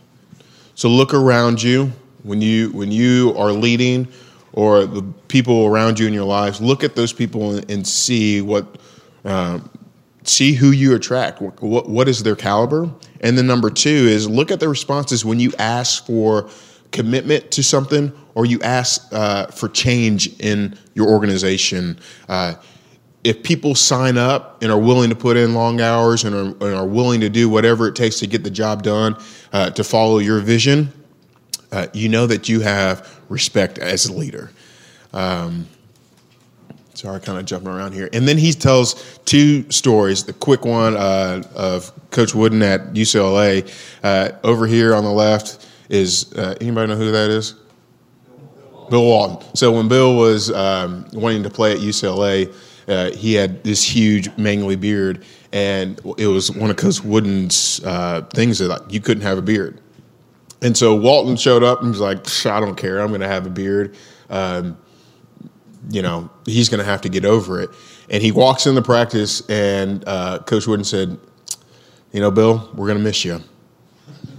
So 0.74 0.88
look 0.88 1.13
around 1.13 1.62
you 1.62 1.91
when 2.24 2.41
you 2.41 2.72
when 2.72 2.91
you 2.91 3.36
are 3.38 3.51
leading 3.51 4.08
or 4.53 4.86
the 4.86 5.03
people 5.27 5.65
around 5.65 6.00
you 6.00 6.08
in 6.08 6.13
your 6.13 6.24
lives. 6.24 6.62
Look 6.62 6.84
at 6.86 6.96
those 6.96 7.12
people 7.12 7.56
and, 7.56 7.70
and 7.70 7.86
see 7.86 8.41
what 8.41 8.80
um, 9.25 9.70
see 10.24 10.53
who 10.53 10.72
you 10.72 10.96
attract. 10.96 11.41
What, 11.41 11.62
what, 11.62 11.89
what 11.89 12.08
is 12.08 12.24
their 12.24 12.36
caliber? 12.36 12.89
And 13.20 13.38
then 13.38 13.48
number 13.48 13.70
two 13.70 13.89
is 13.89 14.30
look 14.30 14.50
at 14.50 14.62
the 14.62 14.70
responses 14.70 15.25
when 15.25 15.41
you 15.41 15.51
ask 15.60 16.06
for 16.06 16.50
commitment 16.91 17.51
to 17.51 17.63
something 17.63 18.12
or 18.34 18.46
you 18.46 18.62
ask 18.62 19.08
uh, 19.12 19.48
for 19.48 19.68
change 19.68 20.39
in 20.39 20.77
your 20.94 21.10
organization. 21.10 22.00
Uh, 22.30 22.56
if 23.24 23.44
people 23.44 23.75
sign 23.75 24.18
up 24.18 24.62
and 24.63 24.72
are 24.72 24.80
willing 24.80 25.10
to 25.10 25.16
put 25.16 25.38
in 25.38 25.54
long 25.54 25.80
hours 25.80 26.24
and 26.24 26.36
are, 26.36 26.68
and 26.68 26.75
are 26.75 26.88
willing 26.88 27.22
to 27.22 27.30
do 27.30 27.50
whatever 27.50 27.88
it 27.88 27.96
takes 27.96 28.20
to 28.20 28.28
get 28.28 28.44
the 28.44 28.50
job 28.50 28.84
done 28.84 29.16
uh, 29.54 29.70
to 29.72 29.84
follow 29.84 30.18
your 30.20 30.40
vision, 30.40 30.92
uh, 31.72 31.88
you 31.94 32.10
know 32.10 32.25
that 32.28 32.50
you 32.50 32.62
have 32.62 33.22
respect 33.30 33.78
as 33.78 34.08
a 34.08 34.13
leader. 34.13 34.51
Um, 35.13 35.68
sorry, 36.94 37.20
kind 37.20 37.38
of 37.38 37.46
jumping 37.46 37.70
around 37.70 37.94
here. 37.94 38.10
And 38.12 38.28
then 38.28 38.38
he 38.38 38.54
tells 38.54 39.20
two 39.25 39.70
stories. 39.72 40.24
The 40.24 40.34
quick 40.34 40.66
one 40.66 40.96
uh, 40.96 41.44
of 41.56 41.92
Coach 42.12 42.34
Wooden 42.34 42.62
at 42.62 42.94
UCLA. 42.94 43.72
Uh, 44.04 44.32
over 44.44 44.66
here 44.68 44.96
on 44.96 45.04
the 45.04 45.12
left 45.12 45.68
is 45.90 46.34
uh, 46.34 46.56
anybody 46.60 46.88
know 46.88 46.98
who 46.98 47.12
that 47.12 47.30
is? 47.30 47.56
Bill 48.90 49.06
Walton. 49.06 49.56
So 49.56 49.72
when 49.72 49.88
Bill 49.88 50.18
was 50.18 50.51
um, 50.51 51.08
wanting 51.13 51.44
to 51.44 51.50
play 51.50 51.72
at 51.72 51.78
UCLA, 51.78 52.54
uh, 52.88 53.11
he 53.11 53.33
had 53.33 53.63
this 53.63 53.83
huge 53.83 54.29
mangly 54.31 54.79
beard, 54.79 55.23
and 55.51 56.00
it 56.17 56.27
was 56.27 56.51
one 56.51 56.69
of 56.69 56.77
Coach 56.77 57.03
Wooden's 57.03 57.81
uh, 57.83 58.21
things 58.33 58.59
that 58.59 58.67
like, 58.67 58.81
you 58.89 59.00
couldn't 59.00 59.23
have 59.23 59.38
a 59.38 59.41
beard. 59.41 59.79
And 60.61 60.77
so 60.77 60.95
Walton 60.95 61.35
showed 61.38 61.63
up 61.63 61.81
and 61.81 61.89
was 61.89 62.00
like, 62.00 62.19
"I 62.45 62.59
don't 62.59 62.75
care. 62.75 63.00
I'm 63.00 63.09
going 63.09 63.21
to 63.21 63.27
have 63.27 63.45
a 63.45 63.50
beard." 63.50 63.95
Um, 64.29 64.77
you 65.89 66.01
know, 66.01 66.29
he's 66.45 66.69
going 66.69 66.79
to 66.79 66.85
have 66.85 67.01
to 67.01 67.09
get 67.09 67.25
over 67.25 67.59
it. 67.61 67.69
And 68.09 68.21
he 68.21 68.31
walks 68.31 68.67
in 68.67 68.75
the 68.75 68.81
practice, 68.81 69.47
and 69.50 70.03
uh, 70.07 70.39
Coach 70.39 70.67
Wooden 70.67 70.85
said, 70.85 71.17
"You 72.11 72.21
know, 72.21 72.31
Bill, 72.31 72.69
we're 72.75 72.88
going 72.88 72.97
to 72.97 73.03
miss 73.03 73.25
you." 73.25 73.41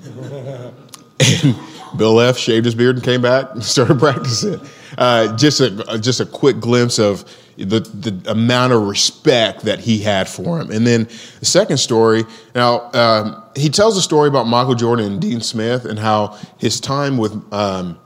and 1.21 1.57
Bill 1.97 2.15
left, 2.15 2.39
shaved 2.39 2.65
his 2.65 2.75
beard, 2.75 2.97
and 2.97 3.05
came 3.05 3.23
back 3.23 3.51
and 3.53 3.65
started 3.65 3.99
practicing. 3.99 4.61
Uh, 4.99 5.35
just 5.37 5.61
a 5.61 5.99
just 5.99 6.21
a 6.21 6.27
quick 6.27 6.61
glimpse 6.61 6.99
of 6.99 7.25
the 7.57 7.81
the 7.81 8.31
amount 8.31 8.73
of 8.73 8.83
respect 8.83 9.63
that 9.63 9.81
he 9.81 9.99
had 9.99 10.29
for 10.29 10.61
him. 10.61 10.71
And 10.71 10.87
then 10.87 11.05
the 11.41 11.47
second 11.47 11.79
story. 11.79 12.25
Now 12.55 12.91
um, 12.93 13.43
he 13.57 13.69
tells 13.69 13.97
a 13.97 14.03
story 14.03 14.29
about 14.29 14.47
Michael 14.47 14.75
Jordan 14.75 15.13
and 15.13 15.21
Dean 15.21 15.41
Smith 15.41 15.85
and 15.85 15.99
how 15.99 16.39
his 16.59 16.81
time 16.81 17.19
with 17.19 17.33
um, 17.53 17.99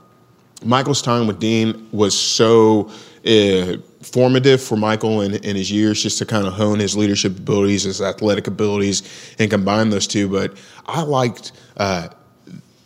Michael's 0.63 1.01
time 1.01 1.27
with 1.27 1.39
Dean 1.39 1.87
was 1.91 2.17
so. 2.17 2.91
Uh, 3.25 3.77
formative 4.01 4.61
for 4.61 4.77
Michael 4.77 5.21
in, 5.21 5.33
in 5.33 5.55
his 5.55 5.69
years 5.69 6.01
just 6.01 6.17
to 6.19 6.25
kind 6.25 6.47
of 6.47 6.53
hone 6.53 6.79
his 6.79 6.95
leadership 6.95 7.37
abilities, 7.37 7.83
his 7.83 8.01
athletic 8.01 8.47
abilities, 8.47 9.03
and 9.37 9.51
combine 9.51 9.89
those 9.89 10.07
two. 10.07 10.29
But 10.29 10.55
I 10.85 11.01
liked 11.01 11.51
uh, 11.75 12.09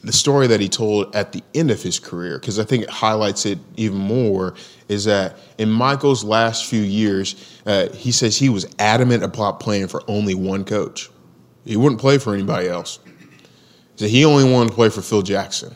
the 0.03 0.11
story 0.11 0.47
that 0.47 0.59
he 0.59 0.67
told 0.67 1.15
at 1.15 1.31
the 1.31 1.43
end 1.53 1.69
of 1.69 1.81
his 1.81 1.99
career, 1.99 2.39
because 2.39 2.57
I 2.57 2.63
think 2.63 2.83
it 2.83 2.89
highlights 2.89 3.45
it 3.45 3.59
even 3.77 3.99
more, 3.99 4.55
is 4.87 5.05
that 5.05 5.37
in 5.57 5.69
Michael's 5.69 6.23
last 6.23 6.65
few 6.65 6.81
years, 6.81 7.59
uh, 7.65 7.89
he 7.89 8.11
says 8.11 8.37
he 8.37 8.49
was 8.49 8.65
adamant 8.79 9.23
about 9.23 9.59
playing 9.59 9.87
for 9.87 10.01
only 10.07 10.33
one 10.33 10.65
coach. 10.65 11.09
He 11.65 11.77
wouldn't 11.77 12.01
play 12.01 12.17
for 12.17 12.33
anybody 12.33 12.67
else. 12.67 12.99
So 13.95 14.07
he 14.07 14.25
only 14.25 14.51
wanted 14.51 14.69
to 14.69 14.75
play 14.75 14.89
for 14.89 15.01
Phil 15.01 15.21
Jackson. 15.21 15.75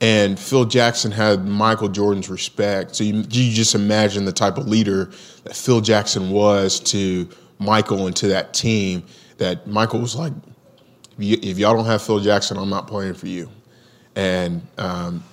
And 0.00 0.36
Phil 0.36 0.64
Jackson 0.64 1.12
had 1.12 1.46
Michael 1.46 1.88
Jordan's 1.88 2.28
respect. 2.28 2.96
So 2.96 3.04
you, 3.04 3.18
you 3.30 3.52
just 3.52 3.76
imagine 3.76 4.24
the 4.24 4.32
type 4.32 4.58
of 4.58 4.66
leader 4.66 5.12
that 5.44 5.54
Phil 5.54 5.80
Jackson 5.80 6.30
was 6.30 6.80
to 6.80 7.28
Michael 7.60 8.08
and 8.08 8.16
to 8.16 8.26
that 8.28 8.52
team. 8.52 9.04
That 9.38 9.68
Michael 9.68 10.00
was 10.00 10.16
like, 10.16 10.32
if 11.18 11.58
y'all 11.58 11.74
don't 11.74 11.86
have 11.86 12.02
Phil 12.02 12.20
Jackson, 12.20 12.56
I'm 12.56 12.70
not 12.70 12.86
playing 12.86 13.14
for 13.14 13.26
you. 13.26 13.48
And 14.14 14.62
um, 14.78 15.24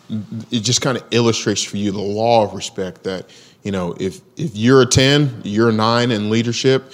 it 0.52 0.62
just 0.62 0.82
kind 0.82 0.98
of 0.98 1.04
illustrates 1.12 1.64
for 1.64 1.78
you 1.78 1.92
the 1.92 2.00
law 2.00 2.46
of 2.46 2.54
respect 2.54 3.04
that, 3.04 3.30
you 3.64 3.72
know, 3.72 3.94
if, 4.00 4.22
if 4.38 4.56
you're 4.56 4.82
a 4.82 4.86
10, 4.86 5.42
you're 5.44 5.70
a 5.70 5.74
nine 5.74 6.12
in 6.12 6.30
leadership, 6.30 6.94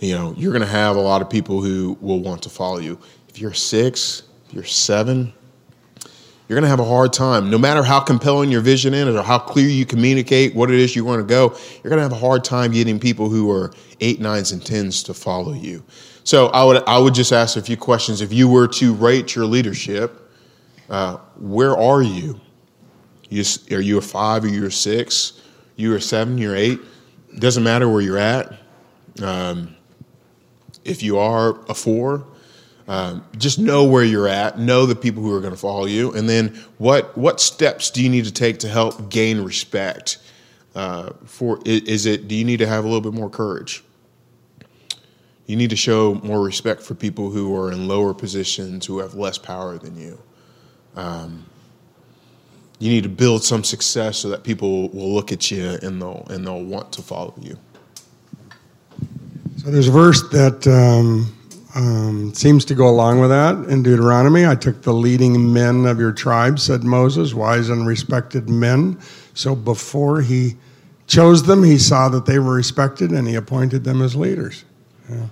you 0.00 0.14
know, 0.14 0.34
you're 0.36 0.52
going 0.52 0.62
to 0.62 0.68
have 0.68 0.96
a 0.96 1.00
lot 1.00 1.20
of 1.20 1.28
people 1.28 1.60
who 1.60 1.96
will 2.00 2.20
want 2.20 2.42
to 2.42 2.48
follow 2.48 2.78
you. 2.78 2.98
If 3.28 3.38
you're 3.38 3.52
six, 3.52 4.22
if 4.48 4.54
you're 4.54 4.64
seven, 4.64 5.32
you're 6.48 6.56
going 6.56 6.62
to 6.62 6.68
have 6.68 6.80
a 6.80 6.84
hard 6.84 7.12
time. 7.12 7.50
No 7.50 7.58
matter 7.58 7.82
how 7.82 7.98
compelling 7.98 8.50
your 8.50 8.60
vision 8.60 8.94
is 8.94 9.14
or 9.14 9.22
how 9.22 9.38
clear 9.38 9.68
you 9.68 9.84
communicate 9.84 10.54
what 10.54 10.70
it 10.70 10.78
is 10.78 10.94
you 10.94 11.04
want 11.04 11.20
to 11.20 11.26
go, 11.26 11.56
you're 11.82 11.90
going 11.90 11.96
to 11.96 12.02
have 12.02 12.12
a 12.12 12.16
hard 12.16 12.44
time 12.44 12.70
getting 12.72 13.00
people 13.00 13.28
who 13.28 13.50
are 13.50 13.72
eight, 14.00 14.20
nines, 14.20 14.52
and 14.52 14.64
tens 14.64 15.02
to 15.04 15.14
follow 15.14 15.52
you. 15.52 15.82
So 16.22 16.46
I 16.48 16.64
would 16.64 16.82
I 16.88 16.98
would 16.98 17.14
just 17.14 17.32
ask 17.32 17.56
a 17.56 17.62
few 17.62 17.76
questions. 17.76 18.20
If 18.20 18.32
you 18.32 18.48
were 18.48 18.68
to 18.68 18.94
rate 18.94 19.34
your 19.34 19.46
leadership, 19.46 20.30
uh, 20.88 21.16
where 21.36 21.76
are 21.76 22.02
you? 22.02 22.40
you? 23.28 23.44
Are 23.70 23.80
you 23.80 23.98
a 23.98 24.02
five? 24.02 24.44
Are 24.44 24.48
you 24.48 24.66
a 24.66 24.70
six? 24.70 25.40
You 25.76 25.94
are 25.94 26.00
seven? 26.00 26.38
You're 26.38 26.56
eight? 26.56 26.80
Doesn't 27.38 27.62
matter 27.62 27.88
where 27.88 28.00
you're 28.00 28.18
at. 28.18 28.52
Um, 29.22 29.76
if 30.84 31.02
you 31.02 31.18
are 31.18 31.60
a 31.68 31.74
four, 31.74 32.26
um, 32.88 33.24
just 33.36 33.58
know 33.58 33.84
where 33.84 34.04
you're 34.04 34.28
at, 34.28 34.58
know 34.58 34.86
the 34.86 34.94
people 34.94 35.22
who 35.22 35.34
are 35.34 35.40
going 35.40 35.52
to 35.52 35.58
follow 35.58 35.86
you, 35.86 36.12
and 36.12 36.28
then 36.28 36.54
what 36.78 37.16
what 37.18 37.40
steps 37.40 37.90
do 37.90 38.02
you 38.02 38.08
need 38.08 38.24
to 38.26 38.32
take 38.32 38.58
to 38.60 38.68
help 38.68 39.10
gain 39.10 39.40
respect? 39.40 40.18
Uh, 40.74 41.12
for 41.24 41.58
is 41.64 42.06
it? 42.06 42.28
Do 42.28 42.34
you 42.34 42.44
need 42.44 42.58
to 42.58 42.66
have 42.66 42.84
a 42.84 42.86
little 42.86 43.00
bit 43.00 43.12
more 43.12 43.30
courage? 43.30 43.82
You 45.46 45.56
need 45.56 45.70
to 45.70 45.76
show 45.76 46.14
more 46.22 46.42
respect 46.42 46.82
for 46.82 46.94
people 46.94 47.30
who 47.30 47.56
are 47.56 47.72
in 47.72 47.88
lower 47.88 48.12
positions, 48.12 48.86
who 48.86 48.98
have 48.98 49.14
less 49.14 49.38
power 49.38 49.78
than 49.78 49.96
you. 49.96 50.18
Um, 50.96 51.46
you 52.78 52.90
need 52.90 53.04
to 53.04 53.08
build 53.08 53.42
some 53.42 53.64
success 53.64 54.18
so 54.18 54.28
that 54.28 54.44
people 54.44 54.88
will 54.90 55.12
look 55.12 55.32
at 55.32 55.50
you 55.50 55.78
and 55.82 56.00
they'll 56.00 56.26
and 56.30 56.46
they'll 56.46 56.64
want 56.64 56.92
to 56.92 57.02
follow 57.02 57.34
you. 57.40 57.58
So 59.58 59.70
there's 59.70 59.88
a 59.88 59.92
verse 59.92 60.28
that 60.30 60.66
um, 60.66 61.35
um, 61.76 62.32
seems 62.32 62.64
to 62.64 62.74
go 62.74 62.88
along 62.88 63.20
with 63.20 63.28
that 63.28 63.54
in 63.70 63.82
Deuteronomy. 63.82 64.46
I 64.46 64.54
took 64.54 64.80
the 64.80 64.94
leading 64.94 65.52
men 65.52 65.84
of 65.84 66.00
your 66.00 66.10
tribe, 66.10 66.58
said 66.58 66.84
Moses, 66.84 67.34
wise 67.34 67.68
and 67.68 67.86
respected 67.86 68.48
men. 68.48 68.98
So 69.34 69.54
before 69.54 70.22
he 70.22 70.56
chose 71.06 71.42
them, 71.42 71.62
he 71.62 71.76
saw 71.76 72.08
that 72.08 72.24
they 72.24 72.38
were 72.38 72.54
respected 72.54 73.10
and 73.10 73.28
he 73.28 73.34
appointed 73.34 73.84
them 73.84 74.00
as 74.00 74.16
leaders. 74.16 74.64
Yeah. 75.10 75.26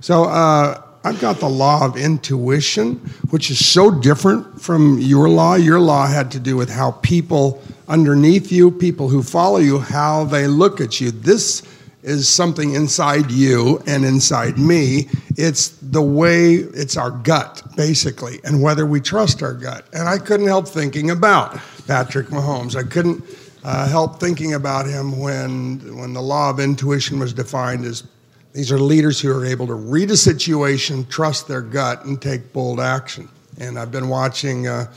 So 0.00 0.24
uh, 0.24 0.82
I've 1.04 1.20
got 1.20 1.38
the 1.38 1.50
law 1.50 1.84
of 1.84 1.98
intuition, 1.98 2.94
which 3.28 3.50
is 3.50 3.64
so 3.64 3.90
different 3.90 4.62
from 4.62 4.98
your 4.98 5.28
law. 5.28 5.54
Your 5.54 5.80
law 5.80 6.06
had 6.06 6.30
to 6.30 6.40
do 6.40 6.56
with 6.56 6.70
how 6.70 6.92
people 7.02 7.62
underneath 7.88 8.50
you, 8.50 8.70
people 8.70 9.10
who 9.10 9.22
follow 9.22 9.58
you, 9.58 9.80
how 9.80 10.24
they 10.24 10.46
look 10.46 10.80
at 10.80 10.98
you. 10.98 11.10
This 11.10 11.62
is 12.04 12.28
something 12.28 12.74
inside 12.74 13.30
you 13.30 13.82
and 13.86 14.04
inside 14.04 14.58
me. 14.58 15.08
It's 15.36 15.68
the 15.80 16.02
way, 16.02 16.52
it's 16.54 16.98
our 16.98 17.10
gut, 17.10 17.62
basically, 17.76 18.40
and 18.44 18.62
whether 18.62 18.84
we 18.84 19.00
trust 19.00 19.42
our 19.42 19.54
gut. 19.54 19.86
And 19.94 20.06
I 20.06 20.18
couldn't 20.18 20.46
help 20.46 20.68
thinking 20.68 21.10
about 21.10 21.58
Patrick 21.86 22.26
Mahomes. 22.26 22.76
I 22.76 22.82
couldn't 22.82 23.24
uh, 23.64 23.88
help 23.88 24.20
thinking 24.20 24.52
about 24.52 24.86
him 24.86 25.18
when, 25.18 25.96
when 25.96 26.12
the 26.12 26.20
law 26.20 26.50
of 26.50 26.60
intuition 26.60 27.18
was 27.18 27.32
defined 27.32 27.86
as 27.86 28.04
these 28.52 28.70
are 28.70 28.78
leaders 28.78 29.18
who 29.18 29.32
are 29.34 29.46
able 29.46 29.66
to 29.66 29.74
read 29.74 30.10
a 30.10 30.16
situation, 30.16 31.06
trust 31.06 31.48
their 31.48 31.62
gut, 31.62 32.04
and 32.04 32.20
take 32.20 32.52
bold 32.52 32.80
action. 32.80 33.28
And 33.58 33.78
I've 33.78 33.90
been 33.90 34.08
watching. 34.08 34.68
Uh, 34.68 34.92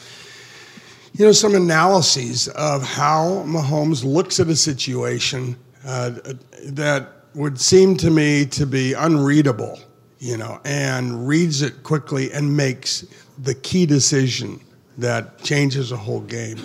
you 1.13 1.25
know, 1.25 1.31
some 1.31 1.55
analyses 1.55 2.47
of 2.49 2.83
how 2.83 3.43
Mahomes 3.47 4.03
looks 4.03 4.39
at 4.39 4.49
a 4.49 4.55
situation 4.55 5.57
uh, 5.87 6.11
that 6.65 7.09
would 7.33 7.59
seem 7.59 7.97
to 7.97 8.11
me 8.11 8.45
to 8.45 8.65
be 8.65 8.93
unreadable 8.93 9.79
you 10.19 10.37
know, 10.37 10.59
and 10.65 11.27
reads 11.27 11.61
it 11.61 11.83
quickly 11.83 12.31
and 12.31 12.55
makes 12.55 13.05
the 13.37 13.53
key 13.53 13.85
decision 13.85 14.59
that 14.97 15.41
changes 15.43 15.91
a 15.91 15.97
whole 15.97 16.21
game. 16.21 16.57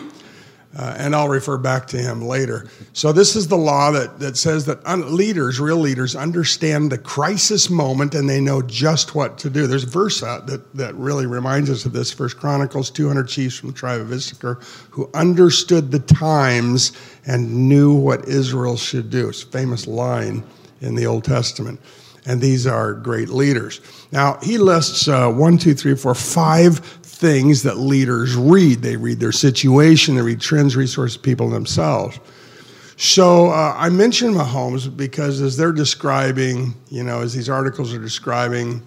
Uh, 0.74 0.94
and 0.96 1.14
I'll 1.14 1.28
refer 1.28 1.58
back 1.58 1.86
to 1.88 1.98
him 1.98 2.22
later. 2.22 2.66
So, 2.94 3.12
this 3.12 3.36
is 3.36 3.48
the 3.48 3.58
law 3.58 3.90
that, 3.90 4.18
that 4.20 4.38
says 4.38 4.64
that 4.66 4.78
un- 4.86 5.14
leaders, 5.14 5.60
real 5.60 5.76
leaders, 5.76 6.16
understand 6.16 6.90
the 6.90 6.96
crisis 6.96 7.68
moment 7.68 8.14
and 8.14 8.26
they 8.26 8.40
know 8.40 8.62
just 8.62 9.14
what 9.14 9.36
to 9.38 9.50
do. 9.50 9.66
There's 9.66 9.84
a 9.84 9.90
verse 9.90 10.22
out 10.22 10.46
that, 10.46 10.74
that 10.74 10.94
really 10.94 11.26
reminds 11.26 11.68
us 11.68 11.84
of 11.84 11.92
this 11.92 12.10
First 12.10 12.38
Chronicles 12.38 12.90
200 12.90 13.28
chiefs 13.28 13.58
from 13.58 13.68
the 13.68 13.74
tribe 13.74 14.00
of 14.00 14.10
Issachar 14.10 14.60
who 14.90 15.10
understood 15.12 15.90
the 15.90 15.98
times 15.98 16.92
and 17.26 17.68
knew 17.68 17.94
what 17.94 18.26
Israel 18.26 18.78
should 18.78 19.10
do. 19.10 19.28
It's 19.28 19.42
a 19.42 19.46
famous 19.46 19.86
line 19.86 20.42
in 20.80 20.94
the 20.94 21.04
Old 21.04 21.24
Testament. 21.24 21.80
And 22.24 22.40
these 22.40 22.66
are 22.66 22.94
great 22.94 23.28
leaders. 23.28 23.80
Now, 24.12 24.38
he 24.42 24.56
lists 24.56 25.08
uh, 25.08 25.30
one, 25.30 25.58
two, 25.58 25.74
three, 25.74 25.96
four, 25.96 26.14
five 26.14 26.78
things 27.22 27.62
that 27.62 27.78
leaders 27.78 28.34
read. 28.34 28.82
They 28.82 28.96
read 28.96 29.20
their 29.20 29.32
situation, 29.32 30.16
they 30.16 30.22
read 30.22 30.40
trends, 30.40 30.74
resources, 30.74 31.16
people 31.16 31.48
themselves. 31.48 32.18
So 32.96 33.50
uh, 33.50 33.74
I 33.78 33.88
mentioned 33.90 34.34
Mahomes 34.34 34.94
because 34.94 35.40
as 35.40 35.56
they're 35.56 35.72
describing, 35.72 36.74
you 36.90 37.04
know, 37.04 37.20
as 37.20 37.32
these 37.32 37.48
articles 37.48 37.94
are 37.94 38.00
describing 38.00 38.82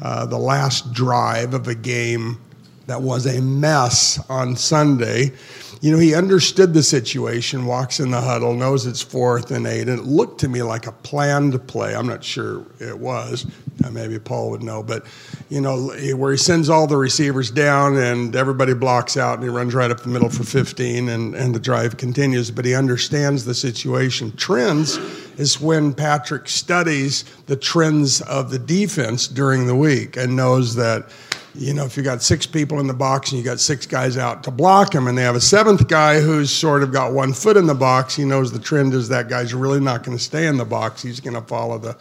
uh, 0.00 0.24
the 0.24 0.38
last 0.38 0.92
drive 0.92 1.52
of 1.52 1.66
a 1.66 1.74
game 1.74 2.40
that 2.86 3.02
was 3.02 3.26
a 3.26 3.40
mess 3.42 4.20
on 4.30 4.54
Sunday, 4.54 5.32
you 5.80 5.90
know, 5.90 5.98
he 5.98 6.14
understood 6.14 6.72
the 6.72 6.82
situation, 6.84 7.66
walks 7.66 7.98
in 7.98 8.12
the 8.12 8.20
huddle, 8.20 8.54
knows 8.54 8.86
it's 8.86 9.02
fourth 9.02 9.50
and 9.50 9.66
eight, 9.66 9.88
and 9.88 9.98
it 9.98 10.04
looked 10.04 10.38
to 10.40 10.48
me 10.48 10.62
like 10.62 10.86
a 10.86 10.92
planned 10.92 11.66
play. 11.66 11.94
I'm 11.94 12.06
not 12.06 12.22
sure 12.22 12.64
it 12.78 12.98
was. 12.98 13.46
Uh, 13.82 13.90
maybe 13.90 14.18
Paul 14.18 14.50
would 14.50 14.62
know, 14.62 14.82
but 14.82 15.06
you 15.48 15.60
know, 15.60 15.90
where 16.16 16.32
he 16.32 16.36
sends 16.36 16.68
all 16.68 16.86
the 16.86 16.96
receivers 16.96 17.50
down 17.50 17.96
and 17.96 18.36
everybody 18.36 18.74
blocks 18.74 19.16
out 19.16 19.34
and 19.34 19.42
he 19.42 19.48
runs 19.48 19.74
right 19.74 19.90
up 19.90 20.00
the 20.00 20.08
middle 20.08 20.28
for 20.28 20.44
15 20.44 21.08
and, 21.08 21.34
and 21.34 21.54
the 21.54 21.60
drive 21.60 21.96
continues, 21.96 22.50
but 22.50 22.64
he 22.64 22.74
understands 22.74 23.44
the 23.44 23.54
situation. 23.54 24.36
Trends 24.36 24.96
is 25.38 25.60
when 25.60 25.94
Patrick 25.94 26.48
studies 26.48 27.24
the 27.46 27.56
trends 27.56 28.20
of 28.22 28.50
the 28.50 28.58
defense 28.58 29.26
during 29.26 29.66
the 29.66 29.74
week 29.74 30.16
and 30.16 30.36
knows 30.36 30.74
that 30.74 31.10
you 31.54 31.74
know, 31.74 31.84
if 31.84 31.96
you 31.96 32.02
got 32.02 32.22
six 32.22 32.46
people 32.46 32.78
in 32.78 32.86
the 32.86 32.94
box 32.94 33.32
and 33.32 33.38
you 33.38 33.44
got 33.44 33.58
six 33.58 33.84
guys 33.86 34.16
out 34.16 34.44
to 34.44 34.50
block 34.50 34.94
him, 34.94 35.08
and 35.08 35.18
they 35.18 35.22
have 35.22 35.34
a 35.34 35.40
seventh 35.40 35.88
guy 35.88 36.20
who's 36.20 36.50
sort 36.50 36.82
of 36.82 36.92
got 36.92 37.12
one 37.12 37.32
foot 37.32 37.56
in 37.56 37.66
the 37.66 37.74
box, 37.74 38.14
he 38.14 38.24
knows 38.24 38.52
the 38.52 38.58
trend 38.58 38.94
is 38.94 39.08
that 39.08 39.28
guy's 39.28 39.52
really 39.52 39.80
not 39.80 40.04
going 40.04 40.16
to 40.16 40.22
stay 40.22 40.46
in 40.46 40.56
the 40.56 40.64
box. 40.64 41.02
He's 41.02 41.18
going 41.18 41.34
to 41.34 41.42
follow 41.42 41.78
the 41.78 41.96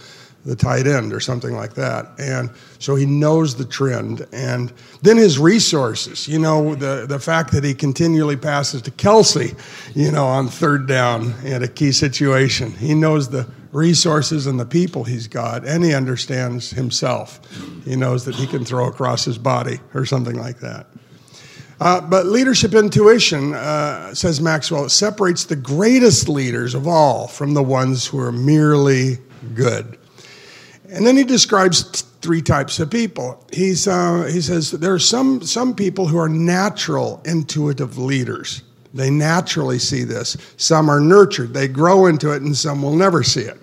the 0.46 0.55
tight 0.55 0.88
end 0.88 1.13
or 1.13 1.19
something 1.19 1.55
like 1.55 1.74
that. 1.74 2.08
And 2.17 2.50
so 2.79 2.96
he 2.96 3.05
knows 3.05 3.55
the 3.55 3.65
trend. 3.65 4.25
And 4.31 4.72
then 5.01 5.17
his 5.17 5.38
resources, 5.38 6.27
you 6.27 6.39
know, 6.39 6.75
the, 6.75 7.05
the 7.08 7.19
fact 7.19 7.51
that 7.51 7.63
he 7.63 7.74
continually 7.74 8.38
passes 8.38 8.81
to 8.84 8.91
Kelce, 8.91 9.58
you 9.96 10.12
know, 10.12 10.25
on 10.25 10.48
third 10.48 10.88
down 10.88 11.34
in 11.43 11.63
a 11.63 11.67
key 11.67 11.91
situation. 11.91 12.72
He 12.72 12.93
knows 12.93 13.29
the 13.29 13.48
resources 13.72 14.48
and 14.48 14.60
the 14.60 14.65
people 14.65 15.03
he's 15.03 15.27
got, 15.27 15.65
and 15.67 15.84
he 15.84 15.93
understands 15.93 16.72
himself. 16.72 17.39
He 17.86 17.96
knows 17.96 18.25
that 18.25 18.36
he 18.36 18.48
can 18.48 18.65
throw 18.65 18.88
across 18.88 19.25
his 19.25 19.38
body 19.38 19.79
or 19.93 20.05
something 20.05 20.36
like 20.36 20.60
that. 20.60 20.88
Uh, 21.79 22.01
but 22.01 22.25
leadership 22.25 22.74
intuition, 22.74 23.53
uh, 23.53 24.13
says 24.13 24.41
Maxwell, 24.41 24.89
separates 24.89 25.46
the 25.46 25.55
greatest 25.55 26.27
leaders 26.27 26.74
of 26.74 26.88
all 26.88 27.27
from 27.27 27.53
the 27.53 27.63
ones 27.63 28.05
who 28.05 28.19
are 28.19 28.31
merely 28.31 29.17
good. 29.53 29.99
And 30.91 31.05
then 31.05 31.15
he 31.15 31.24
describes 31.24 31.84
t- 31.84 32.05
three 32.22 32.41
types 32.41 32.79
of 32.79 32.89
people. 32.89 33.43
He's, 33.53 33.88
uh, 33.88 34.29
he 34.31 34.41
says 34.41 34.72
there 34.72 34.93
are 34.93 35.00
some, 35.00 35.41
some 35.41 35.75
people 35.75 36.08
who 36.08 36.17
are 36.17 36.29
natural 36.29 37.22
intuitive 37.25 37.98
leaders. 37.98 38.63
They 38.93 39.12
naturally 39.12 39.77
see 39.77 40.03
this. 40.03 40.36
Some 40.58 40.89
are 40.89 40.99
nurtured, 40.99 41.54
they 41.54 41.67
grow 41.67 42.08
into 42.08 42.32
it, 42.32 42.41
and 42.41 42.56
some 42.58 42.82
will 42.82 42.95
never 42.95 43.23
see 43.23 43.41
it. 43.41 43.58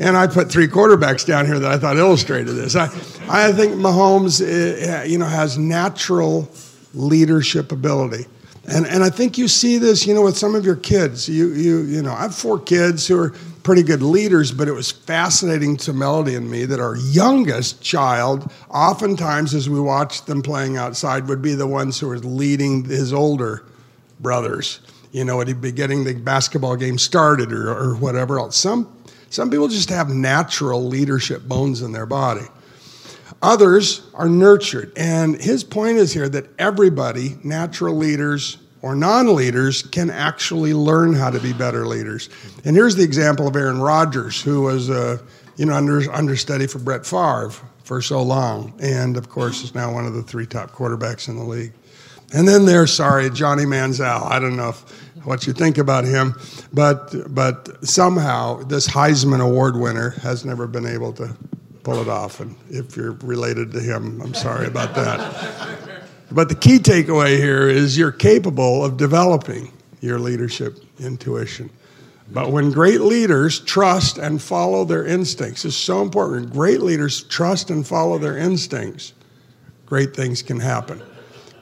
And 0.00 0.16
I 0.16 0.26
put 0.26 0.50
three 0.50 0.66
quarterbacks 0.66 1.24
down 1.24 1.46
here 1.46 1.58
that 1.58 1.70
I 1.70 1.78
thought 1.78 1.96
illustrated 1.96 2.52
this. 2.52 2.74
I, 2.74 2.86
I 3.28 3.52
think 3.52 3.74
Mahomes 3.74 4.40
uh, 4.42 5.04
you 5.04 5.18
know, 5.18 5.26
has 5.26 5.56
natural 5.56 6.50
leadership 6.92 7.70
ability. 7.70 8.26
And, 8.68 8.84
and 8.86 9.04
I 9.04 9.10
think 9.10 9.38
you 9.38 9.46
see 9.46 9.78
this, 9.78 10.06
you 10.06 10.14
know, 10.14 10.22
with 10.22 10.36
some 10.36 10.56
of 10.56 10.64
your 10.64 10.76
kids. 10.76 11.28
You, 11.28 11.52
you, 11.52 11.82
you 11.82 12.02
know, 12.02 12.12
I 12.12 12.22
have 12.22 12.34
four 12.34 12.58
kids 12.58 13.06
who 13.06 13.18
are 13.18 13.34
pretty 13.66 13.82
good 13.82 14.00
leaders, 14.00 14.52
but 14.52 14.68
it 14.68 14.72
was 14.72 14.92
fascinating 14.92 15.76
to 15.76 15.92
Melody 15.92 16.36
and 16.36 16.48
me 16.48 16.64
that 16.64 16.78
our 16.78 16.94
youngest 16.94 17.82
child, 17.82 18.48
oftentimes 18.70 19.54
as 19.54 19.68
we 19.68 19.80
watched 19.80 20.28
them 20.28 20.40
playing 20.40 20.76
outside, 20.76 21.26
would 21.26 21.42
be 21.42 21.52
the 21.56 21.66
ones 21.66 21.98
who 21.98 22.06
were 22.06 22.18
leading 22.18 22.84
his 22.84 23.12
older 23.12 23.64
brothers. 24.20 24.78
You 25.10 25.24
know, 25.24 25.40
he'd 25.40 25.60
be 25.60 25.72
getting 25.72 26.04
the 26.04 26.14
basketball 26.14 26.76
game 26.76 26.96
started 26.96 27.52
or, 27.52 27.68
or 27.76 27.96
whatever 27.96 28.38
else. 28.38 28.56
Some, 28.56 28.96
some 29.30 29.50
people 29.50 29.66
just 29.66 29.90
have 29.90 30.10
natural 30.10 30.84
leadership 30.84 31.42
bones 31.42 31.82
in 31.82 31.90
their 31.90 32.06
body. 32.06 32.46
Others 33.42 34.02
are 34.14 34.28
nurtured. 34.28 34.92
And 34.96 35.42
his 35.42 35.64
point 35.64 35.96
is 35.96 36.12
here 36.12 36.28
that 36.28 36.46
everybody, 36.60 37.36
natural 37.42 37.96
leaders 37.96 38.58
or 38.86 38.94
non 38.94 39.34
leaders, 39.34 39.82
can 39.82 40.10
actually 40.10 40.72
learn 40.72 41.12
how 41.12 41.30
to 41.30 41.40
be 41.40 41.52
better 41.52 41.86
leaders. 41.86 42.28
And 42.64 42.76
here's 42.76 42.94
the 42.94 43.02
example 43.02 43.48
of 43.48 43.56
Aaron 43.56 43.80
Rodgers, 43.80 44.40
who 44.40 44.62
was 44.62 44.88
a 44.88 45.20
you 45.56 45.66
know, 45.66 45.74
under, 45.74 46.10
understudy 46.12 46.66
for 46.66 46.78
Brett 46.78 47.04
Favre 47.04 47.50
for 47.82 48.00
so 48.00 48.22
long. 48.22 48.74
And 48.80 49.16
of 49.16 49.28
course, 49.28 49.62
is 49.62 49.74
now 49.74 49.92
one 49.92 50.06
of 50.06 50.14
the 50.14 50.22
three 50.22 50.46
top 50.46 50.70
quarterbacks 50.70 51.28
in 51.28 51.36
the 51.36 51.44
league. 51.44 51.72
And 52.32 52.46
then 52.46 52.66
there's, 52.66 52.92
sorry, 52.92 53.30
Johnny 53.30 53.64
Manziel. 53.64 54.22
I 54.22 54.38
don't 54.38 54.56
know 54.56 54.70
if, 54.70 54.80
what 55.24 55.46
you 55.46 55.52
think 55.52 55.76
about 55.76 56.04
him, 56.04 56.38
but, 56.72 57.34
but 57.34 57.84
somehow 57.84 58.62
this 58.62 58.86
Heisman 58.86 59.40
Award 59.40 59.76
winner 59.76 60.10
has 60.10 60.44
never 60.44 60.68
been 60.68 60.86
able 60.86 61.12
to 61.14 61.36
pull 61.82 62.00
it 62.00 62.08
off. 62.08 62.38
And 62.38 62.54
if 62.70 62.96
you're 62.96 63.12
related 63.12 63.72
to 63.72 63.80
him, 63.80 64.20
I'm 64.22 64.34
sorry 64.34 64.66
about 64.66 64.94
that. 64.94 65.90
But 66.30 66.48
the 66.48 66.54
key 66.54 66.78
takeaway 66.78 67.36
here 67.36 67.68
is 67.68 67.96
you're 67.96 68.12
capable 68.12 68.84
of 68.84 68.96
developing 68.96 69.72
your 70.00 70.18
leadership 70.18 70.78
intuition. 70.98 71.70
But 72.32 72.50
when 72.50 72.72
great 72.72 73.00
leaders 73.00 73.60
trust 73.60 74.18
and 74.18 74.42
follow 74.42 74.84
their 74.84 75.06
instincts, 75.06 75.64
it's 75.64 75.76
so 75.76 76.02
important. 76.02 76.52
Great 76.52 76.80
leaders 76.80 77.22
trust 77.22 77.70
and 77.70 77.86
follow 77.86 78.18
their 78.18 78.36
instincts, 78.36 79.12
great 79.86 80.14
things 80.14 80.42
can 80.42 80.58
happen. 80.58 81.00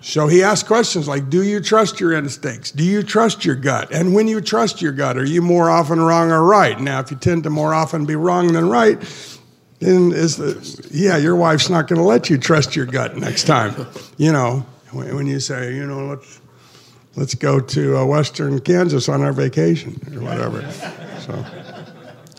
So 0.01 0.27
he 0.27 0.43
asked 0.43 0.67
questions 0.67 1.09
like 1.09 1.31
Do 1.31 1.43
you 1.43 1.61
trust 1.61 1.99
your 1.99 2.13
instincts? 2.13 2.71
Do 2.71 2.85
you 2.85 3.03
trust 3.03 3.45
your 3.45 3.55
gut? 3.55 3.91
And 3.91 4.15
when 4.15 4.29
you 4.29 4.41
trust 4.41 4.83
your 4.83 4.93
gut, 4.93 5.17
are 5.17 5.25
you 5.25 5.41
more 5.41 5.71
often 5.71 6.01
wrong 6.01 6.31
or 6.31 6.43
right? 6.43 6.79
Now, 6.79 7.01
if 7.01 7.11
you 7.11 7.17
tend 7.17 7.45
to 7.45 7.51
more 7.51 7.73
often 7.73 8.05
be 8.05 8.15
wrong 8.15 8.53
than 8.53 8.69
right, 8.69 9.03
then 9.85 10.13
is 10.13 10.37
the 10.37 10.89
yeah, 10.91 11.17
your 11.17 11.37
wife's 11.37 11.69
not 11.69 11.89
going 11.89 12.01
to 12.01 12.07
let 12.07 12.31
you 12.31 12.39
trust 12.39 12.75
your 12.75 12.87
gut 12.87 13.17
next 13.17 13.45
time. 13.45 13.87
You 14.17 14.33
know, 14.33 14.61
when 14.93 15.27
you 15.27 15.41
say, 15.41 15.75
you 15.75 15.87
know, 15.87 16.07
let's 16.07 16.41
let's 17.17 17.35
go 17.35 17.61
to 17.61 17.99
uh, 17.99 18.05
Western 18.05 18.61
Kansas 18.61 19.09
on 19.09 19.23
our 19.23 19.33
vacation 19.33 20.01
or 20.15 20.21
whatever. 20.21 20.71
So. 21.21 21.45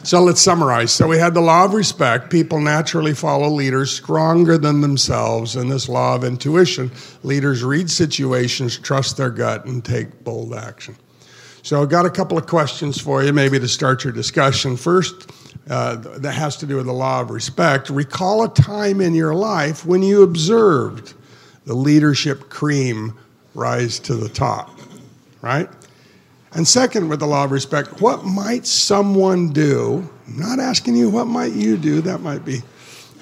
So 0.03 0.21
let's 0.21 0.39
summarize. 0.39 0.91
So 0.91 1.08
we 1.08 1.17
had 1.17 1.34
the 1.34 1.41
law 1.41 1.65
of 1.65 1.73
respect. 1.73 2.29
People 2.29 2.62
naturally 2.62 3.15
follow 3.15 3.49
leaders 3.49 3.91
stronger 3.91 4.55
than 4.55 4.81
themselves. 4.81 5.55
And 5.55 5.71
this 5.71 5.89
law 5.89 6.13
of 6.13 6.23
intuition, 6.23 6.91
leaders 7.23 7.63
read 7.63 7.89
situations, 7.89 8.77
trust 8.77 9.17
their 9.17 9.31
gut, 9.31 9.65
and 9.65 9.84
take 9.84 10.23
bold 10.23 10.53
action. 10.53 10.95
So 11.63 11.81
I've 11.81 11.89
got 11.89 12.05
a 12.05 12.12
couple 12.12 12.38
of 12.38 12.45
questions 12.45 13.01
for 13.01 13.23
you, 13.23 13.34
maybe 13.34 13.58
to 13.60 13.67
start 13.67 14.03
your 14.03 14.13
discussion. 14.13 14.77
First, 14.77 15.31
uh, 15.69 15.95
that 15.95 16.34
has 16.34 16.58
to 16.58 16.65
do 16.65 16.78
with 16.78 16.86
the 16.86 16.93
law 16.93 17.21
of 17.21 17.32
respect. 17.32 17.89
Recall 17.89 18.43
a 18.43 18.49
time 18.54 19.01
in 19.01 19.15
your 19.15 19.34
life 19.34 19.86
when 19.86 20.04
you 20.04 20.23
observed 20.23 21.13
the 21.65 21.73
leadership 21.73 22.49
cream 22.49 23.17
rise 23.56 23.99
to 23.99 24.15
the 24.15 24.30
top, 24.30 24.78
right? 25.41 25.69
And 26.54 26.67
second, 26.67 27.10
with 27.10 27.19
the 27.19 27.25
law 27.25 27.43
of 27.43 27.51
respect, 27.51 28.01
what 28.01 28.23
might 28.23 28.65
someone 28.65 29.51
do? 29.51 30.08
I'm 30.28 30.39
not 30.39 30.60
asking 30.60 30.95
you 30.95 31.10
what 31.10 31.25
might 31.25 31.54
you 31.54 31.78
do, 31.78 32.01
that 32.01 32.21
might 32.21 32.45
be 32.45 32.62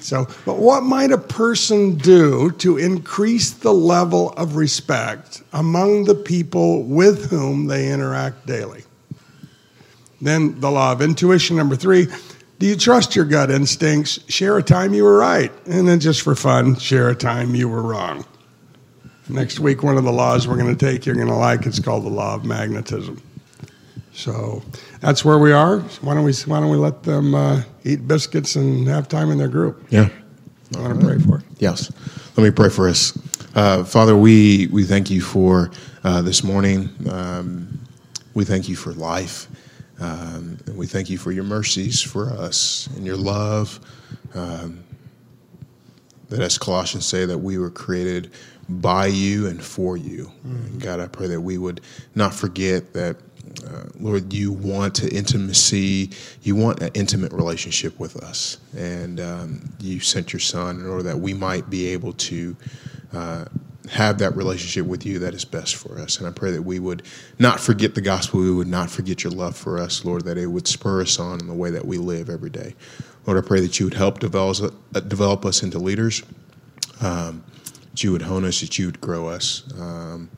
so, 0.04 0.28
but 0.44 0.58
what 0.58 0.82
might 0.82 1.12
a 1.12 1.18
person 1.18 1.94
do 1.94 2.50
to 2.58 2.76
increase 2.76 3.52
the 3.52 3.72
level 3.72 4.32
of 4.32 4.54
respect 4.54 5.42
among 5.54 6.04
the 6.04 6.14
people 6.14 6.82
with 6.82 7.30
whom 7.30 7.68
they 7.68 7.90
interact 7.90 8.44
daily? 8.44 8.84
Then 10.20 10.60
the 10.60 10.70
law 10.70 10.92
of 10.92 11.00
intuition, 11.00 11.56
number 11.56 11.74
three 11.74 12.08
do 12.58 12.66
you 12.66 12.76
trust 12.76 13.16
your 13.16 13.24
gut 13.24 13.50
instincts? 13.50 14.20
Share 14.28 14.56
a 14.58 14.62
time 14.62 14.94
you 14.94 15.04
were 15.04 15.18
right. 15.18 15.52
And 15.66 15.88
then 15.88 16.00
just 16.00 16.22
for 16.22 16.34
fun, 16.34 16.76
share 16.76 17.08
a 17.08 17.14
time 17.14 17.54
you 17.54 17.68
were 17.68 17.82
wrong. 17.82 18.24
Next 19.28 19.58
week, 19.58 19.82
one 19.82 19.96
of 19.96 20.04
the 20.04 20.12
laws 20.12 20.46
we're 20.46 20.56
going 20.56 20.76
to 20.76 20.86
take 20.86 21.06
you're 21.06 21.14
going 21.14 21.28
to 21.28 21.34
like, 21.34 21.66
it's 21.66 21.80
called 21.80 22.04
the 22.04 22.10
law 22.10 22.34
of 22.34 22.44
magnetism. 22.44 23.20
So 24.12 24.62
that's 25.00 25.24
where 25.24 25.38
we 25.38 25.52
are. 25.52 25.80
Why 25.80 26.14
don't 26.14 26.24
we, 26.24 26.32
why 26.46 26.60
don't 26.60 26.70
we 26.70 26.76
let 26.76 27.02
them 27.02 27.34
uh, 27.34 27.62
eat 27.82 28.06
biscuits 28.06 28.54
and 28.54 28.86
have 28.86 29.08
time 29.08 29.30
in 29.30 29.38
their 29.38 29.48
group? 29.48 29.84
Yeah. 29.90 30.08
I 30.76 30.80
want 30.80 31.00
to 31.00 31.06
pray 31.06 31.18
for? 31.18 31.38
it? 31.38 31.44
Yes. 31.58 31.90
Let 32.36 32.44
me 32.44 32.50
pray 32.50 32.68
for 32.68 32.88
us. 32.88 33.18
Uh, 33.54 33.84
Father, 33.84 34.16
we, 34.16 34.68
we 34.68 34.84
thank 34.84 35.10
you 35.10 35.20
for 35.20 35.70
uh, 36.04 36.22
this 36.22 36.44
morning. 36.44 36.90
Um, 37.10 37.80
we 38.34 38.44
thank 38.44 38.68
you 38.68 38.76
for 38.76 38.92
life. 38.92 39.48
Um, 40.00 40.58
and 40.66 40.76
we 40.76 40.86
thank 40.86 41.08
you 41.08 41.18
for 41.18 41.32
your 41.32 41.44
mercies 41.44 42.00
for 42.02 42.30
us 42.30 42.88
and 42.96 43.06
your 43.06 43.16
love. 43.16 43.80
Um, 44.34 44.84
that, 46.28 46.40
as 46.40 46.58
Colossians 46.58 47.06
say, 47.06 47.26
that 47.26 47.38
we 47.38 47.58
were 47.58 47.70
created 47.70 48.32
by 48.68 49.06
you 49.06 49.46
and 49.46 49.62
for 49.62 49.96
you. 49.96 50.32
And 50.42 50.80
God, 50.80 50.98
I 50.98 51.06
pray 51.06 51.28
that 51.28 51.40
we 51.40 51.58
would 51.58 51.80
not 52.14 52.34
forget 52.34 52.94
that, 52.94 53.16
uh, 53.66 53.84
Lord, 54.00 54.32
you 54.32 54.50
want 54.50 55.02
an 55.02 55.10
intimacy, 55.10 56.10
you 56.42 56.56
want 56.56 56.80
an 56.80 56.90
intimate 56.94 57.32
relationship 57.32 58.00
with 58.00 58.16
us. 58.16 58.58
And 58.76 59.20
um, 59.20 59.72
you 59.80 60.00
sent 60.00 60.32
your 60.32 60.40
son 60.40 60.80
in 60.80 60.86
order 60.86 61.04
that 61.04 61.18
we 61.18 61.34
might 61.34 61.68
be 61.70 61.88
able 61.88 62.14
to. 62.14 62.56
Uh, 63.12 63.44
have 63.90 64.18
that 64.18 64.34
relationship 64.36 64.86
with 64.86 65.04
you 65.04 65.18
that 65.18 65.34
is 65.34 65.44
best 65.44 65.76
for 65.76 65.98
us. 65.98 66.18
And 66.18 66.26
I 66.26 66.30
pray 66.30 66.50
that 66.52 66.62
we 66.62 66.78
would 66.78 67.02
not 67.38 67.60
forget 67.60 67.94
the 67.94 68.00
gospel. 68.00 68.40
We 68.40 68.50
would 68.50 68.66
not 68.66 68.90
forget 68.90 69.24
your 69.24 69.32
love 69.32 69.56
for 69.56 69.78
us, 69.78 70.04
Lord, 70.04 70.24
that 70.24 70.38
it 70.38 70.46
would 70.46 70.66
spur 70.66 71.02
us 71.02 71.18
on 71.18 71.40
in 71.40 71.46
the 71.46 71.54
way 71.54 71.70
that 71.70 71.84
we 71.84 71.98
live 71.98 72.30
every 72.30 72.50
day. 72.50 72.74
Lord, 73.26 73.42
I 73.42 73.46
pray 73.46 73.60
that 73.60 73.78
you 73.78 73.86
would 73.86 73.94
help 73.94 74.20
develop, 74.20 74.74
uh, 74.94 75.00
develop 75.00 75.44
us 75.44 75.62
into 75.62 75.78
leaders, 75.78 76.22
um, 77.00 77.44
that 77.90 78.02
you 78.02 78.12
would 78.12 78.22
hone 78.22 78.44
us, 78.44 78.60
that 78.60 78.78
you 78.78 78.86
would 78.86 79.00
grow 79.00 79.28
us. 79.28 79.64
Um, 79.78 80.30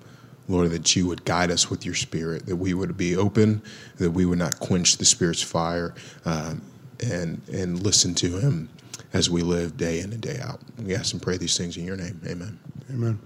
Lord, 0.49 0.71
that 0.71 0.95
you 0.95 1.07
would 1.07 1.25
guide 1.25 1.51
us 1.51 1.71
with 1.71 1.85
your 1.85 1.95
spirit, 1.95 2.47
that 2.47 2.57
we 2.57 2.73
would 2.73 2.97
be 2.97 3.17
open, 3.17 3.63
that 3.97 4.11
we 4.11 4.25
would 4.25 4.39
not 4.39 4.61
quench 4.61 4.97
the 4.97 5.05
spirit's 5.05 5.43
fire, 5.43 5.95
um, 6.25 6.63
and 7.01 7.41
and 7.53 7.83
listen 7.83 8.15
to 8.15 8.39
him 8.39 8.69
as 9.13 9.29
we 9.29 9.43
live 9.43 9.77
day 9.77 10.01
in 10.01 10.13
and 10.13 10.21
day 10.21 10.39
out. 10.41 10.61
We 10.79 10.95
ask 10.95 11.13
and 11.13 11.23
pray 11.23 11.37
these 11.37 11.59
things 11.59 11.77
in 11.77 11.85
your 11.85 11.97
name. 11.97 12.21
Amen. 12.27 12.59
Amen. 12.91 13.19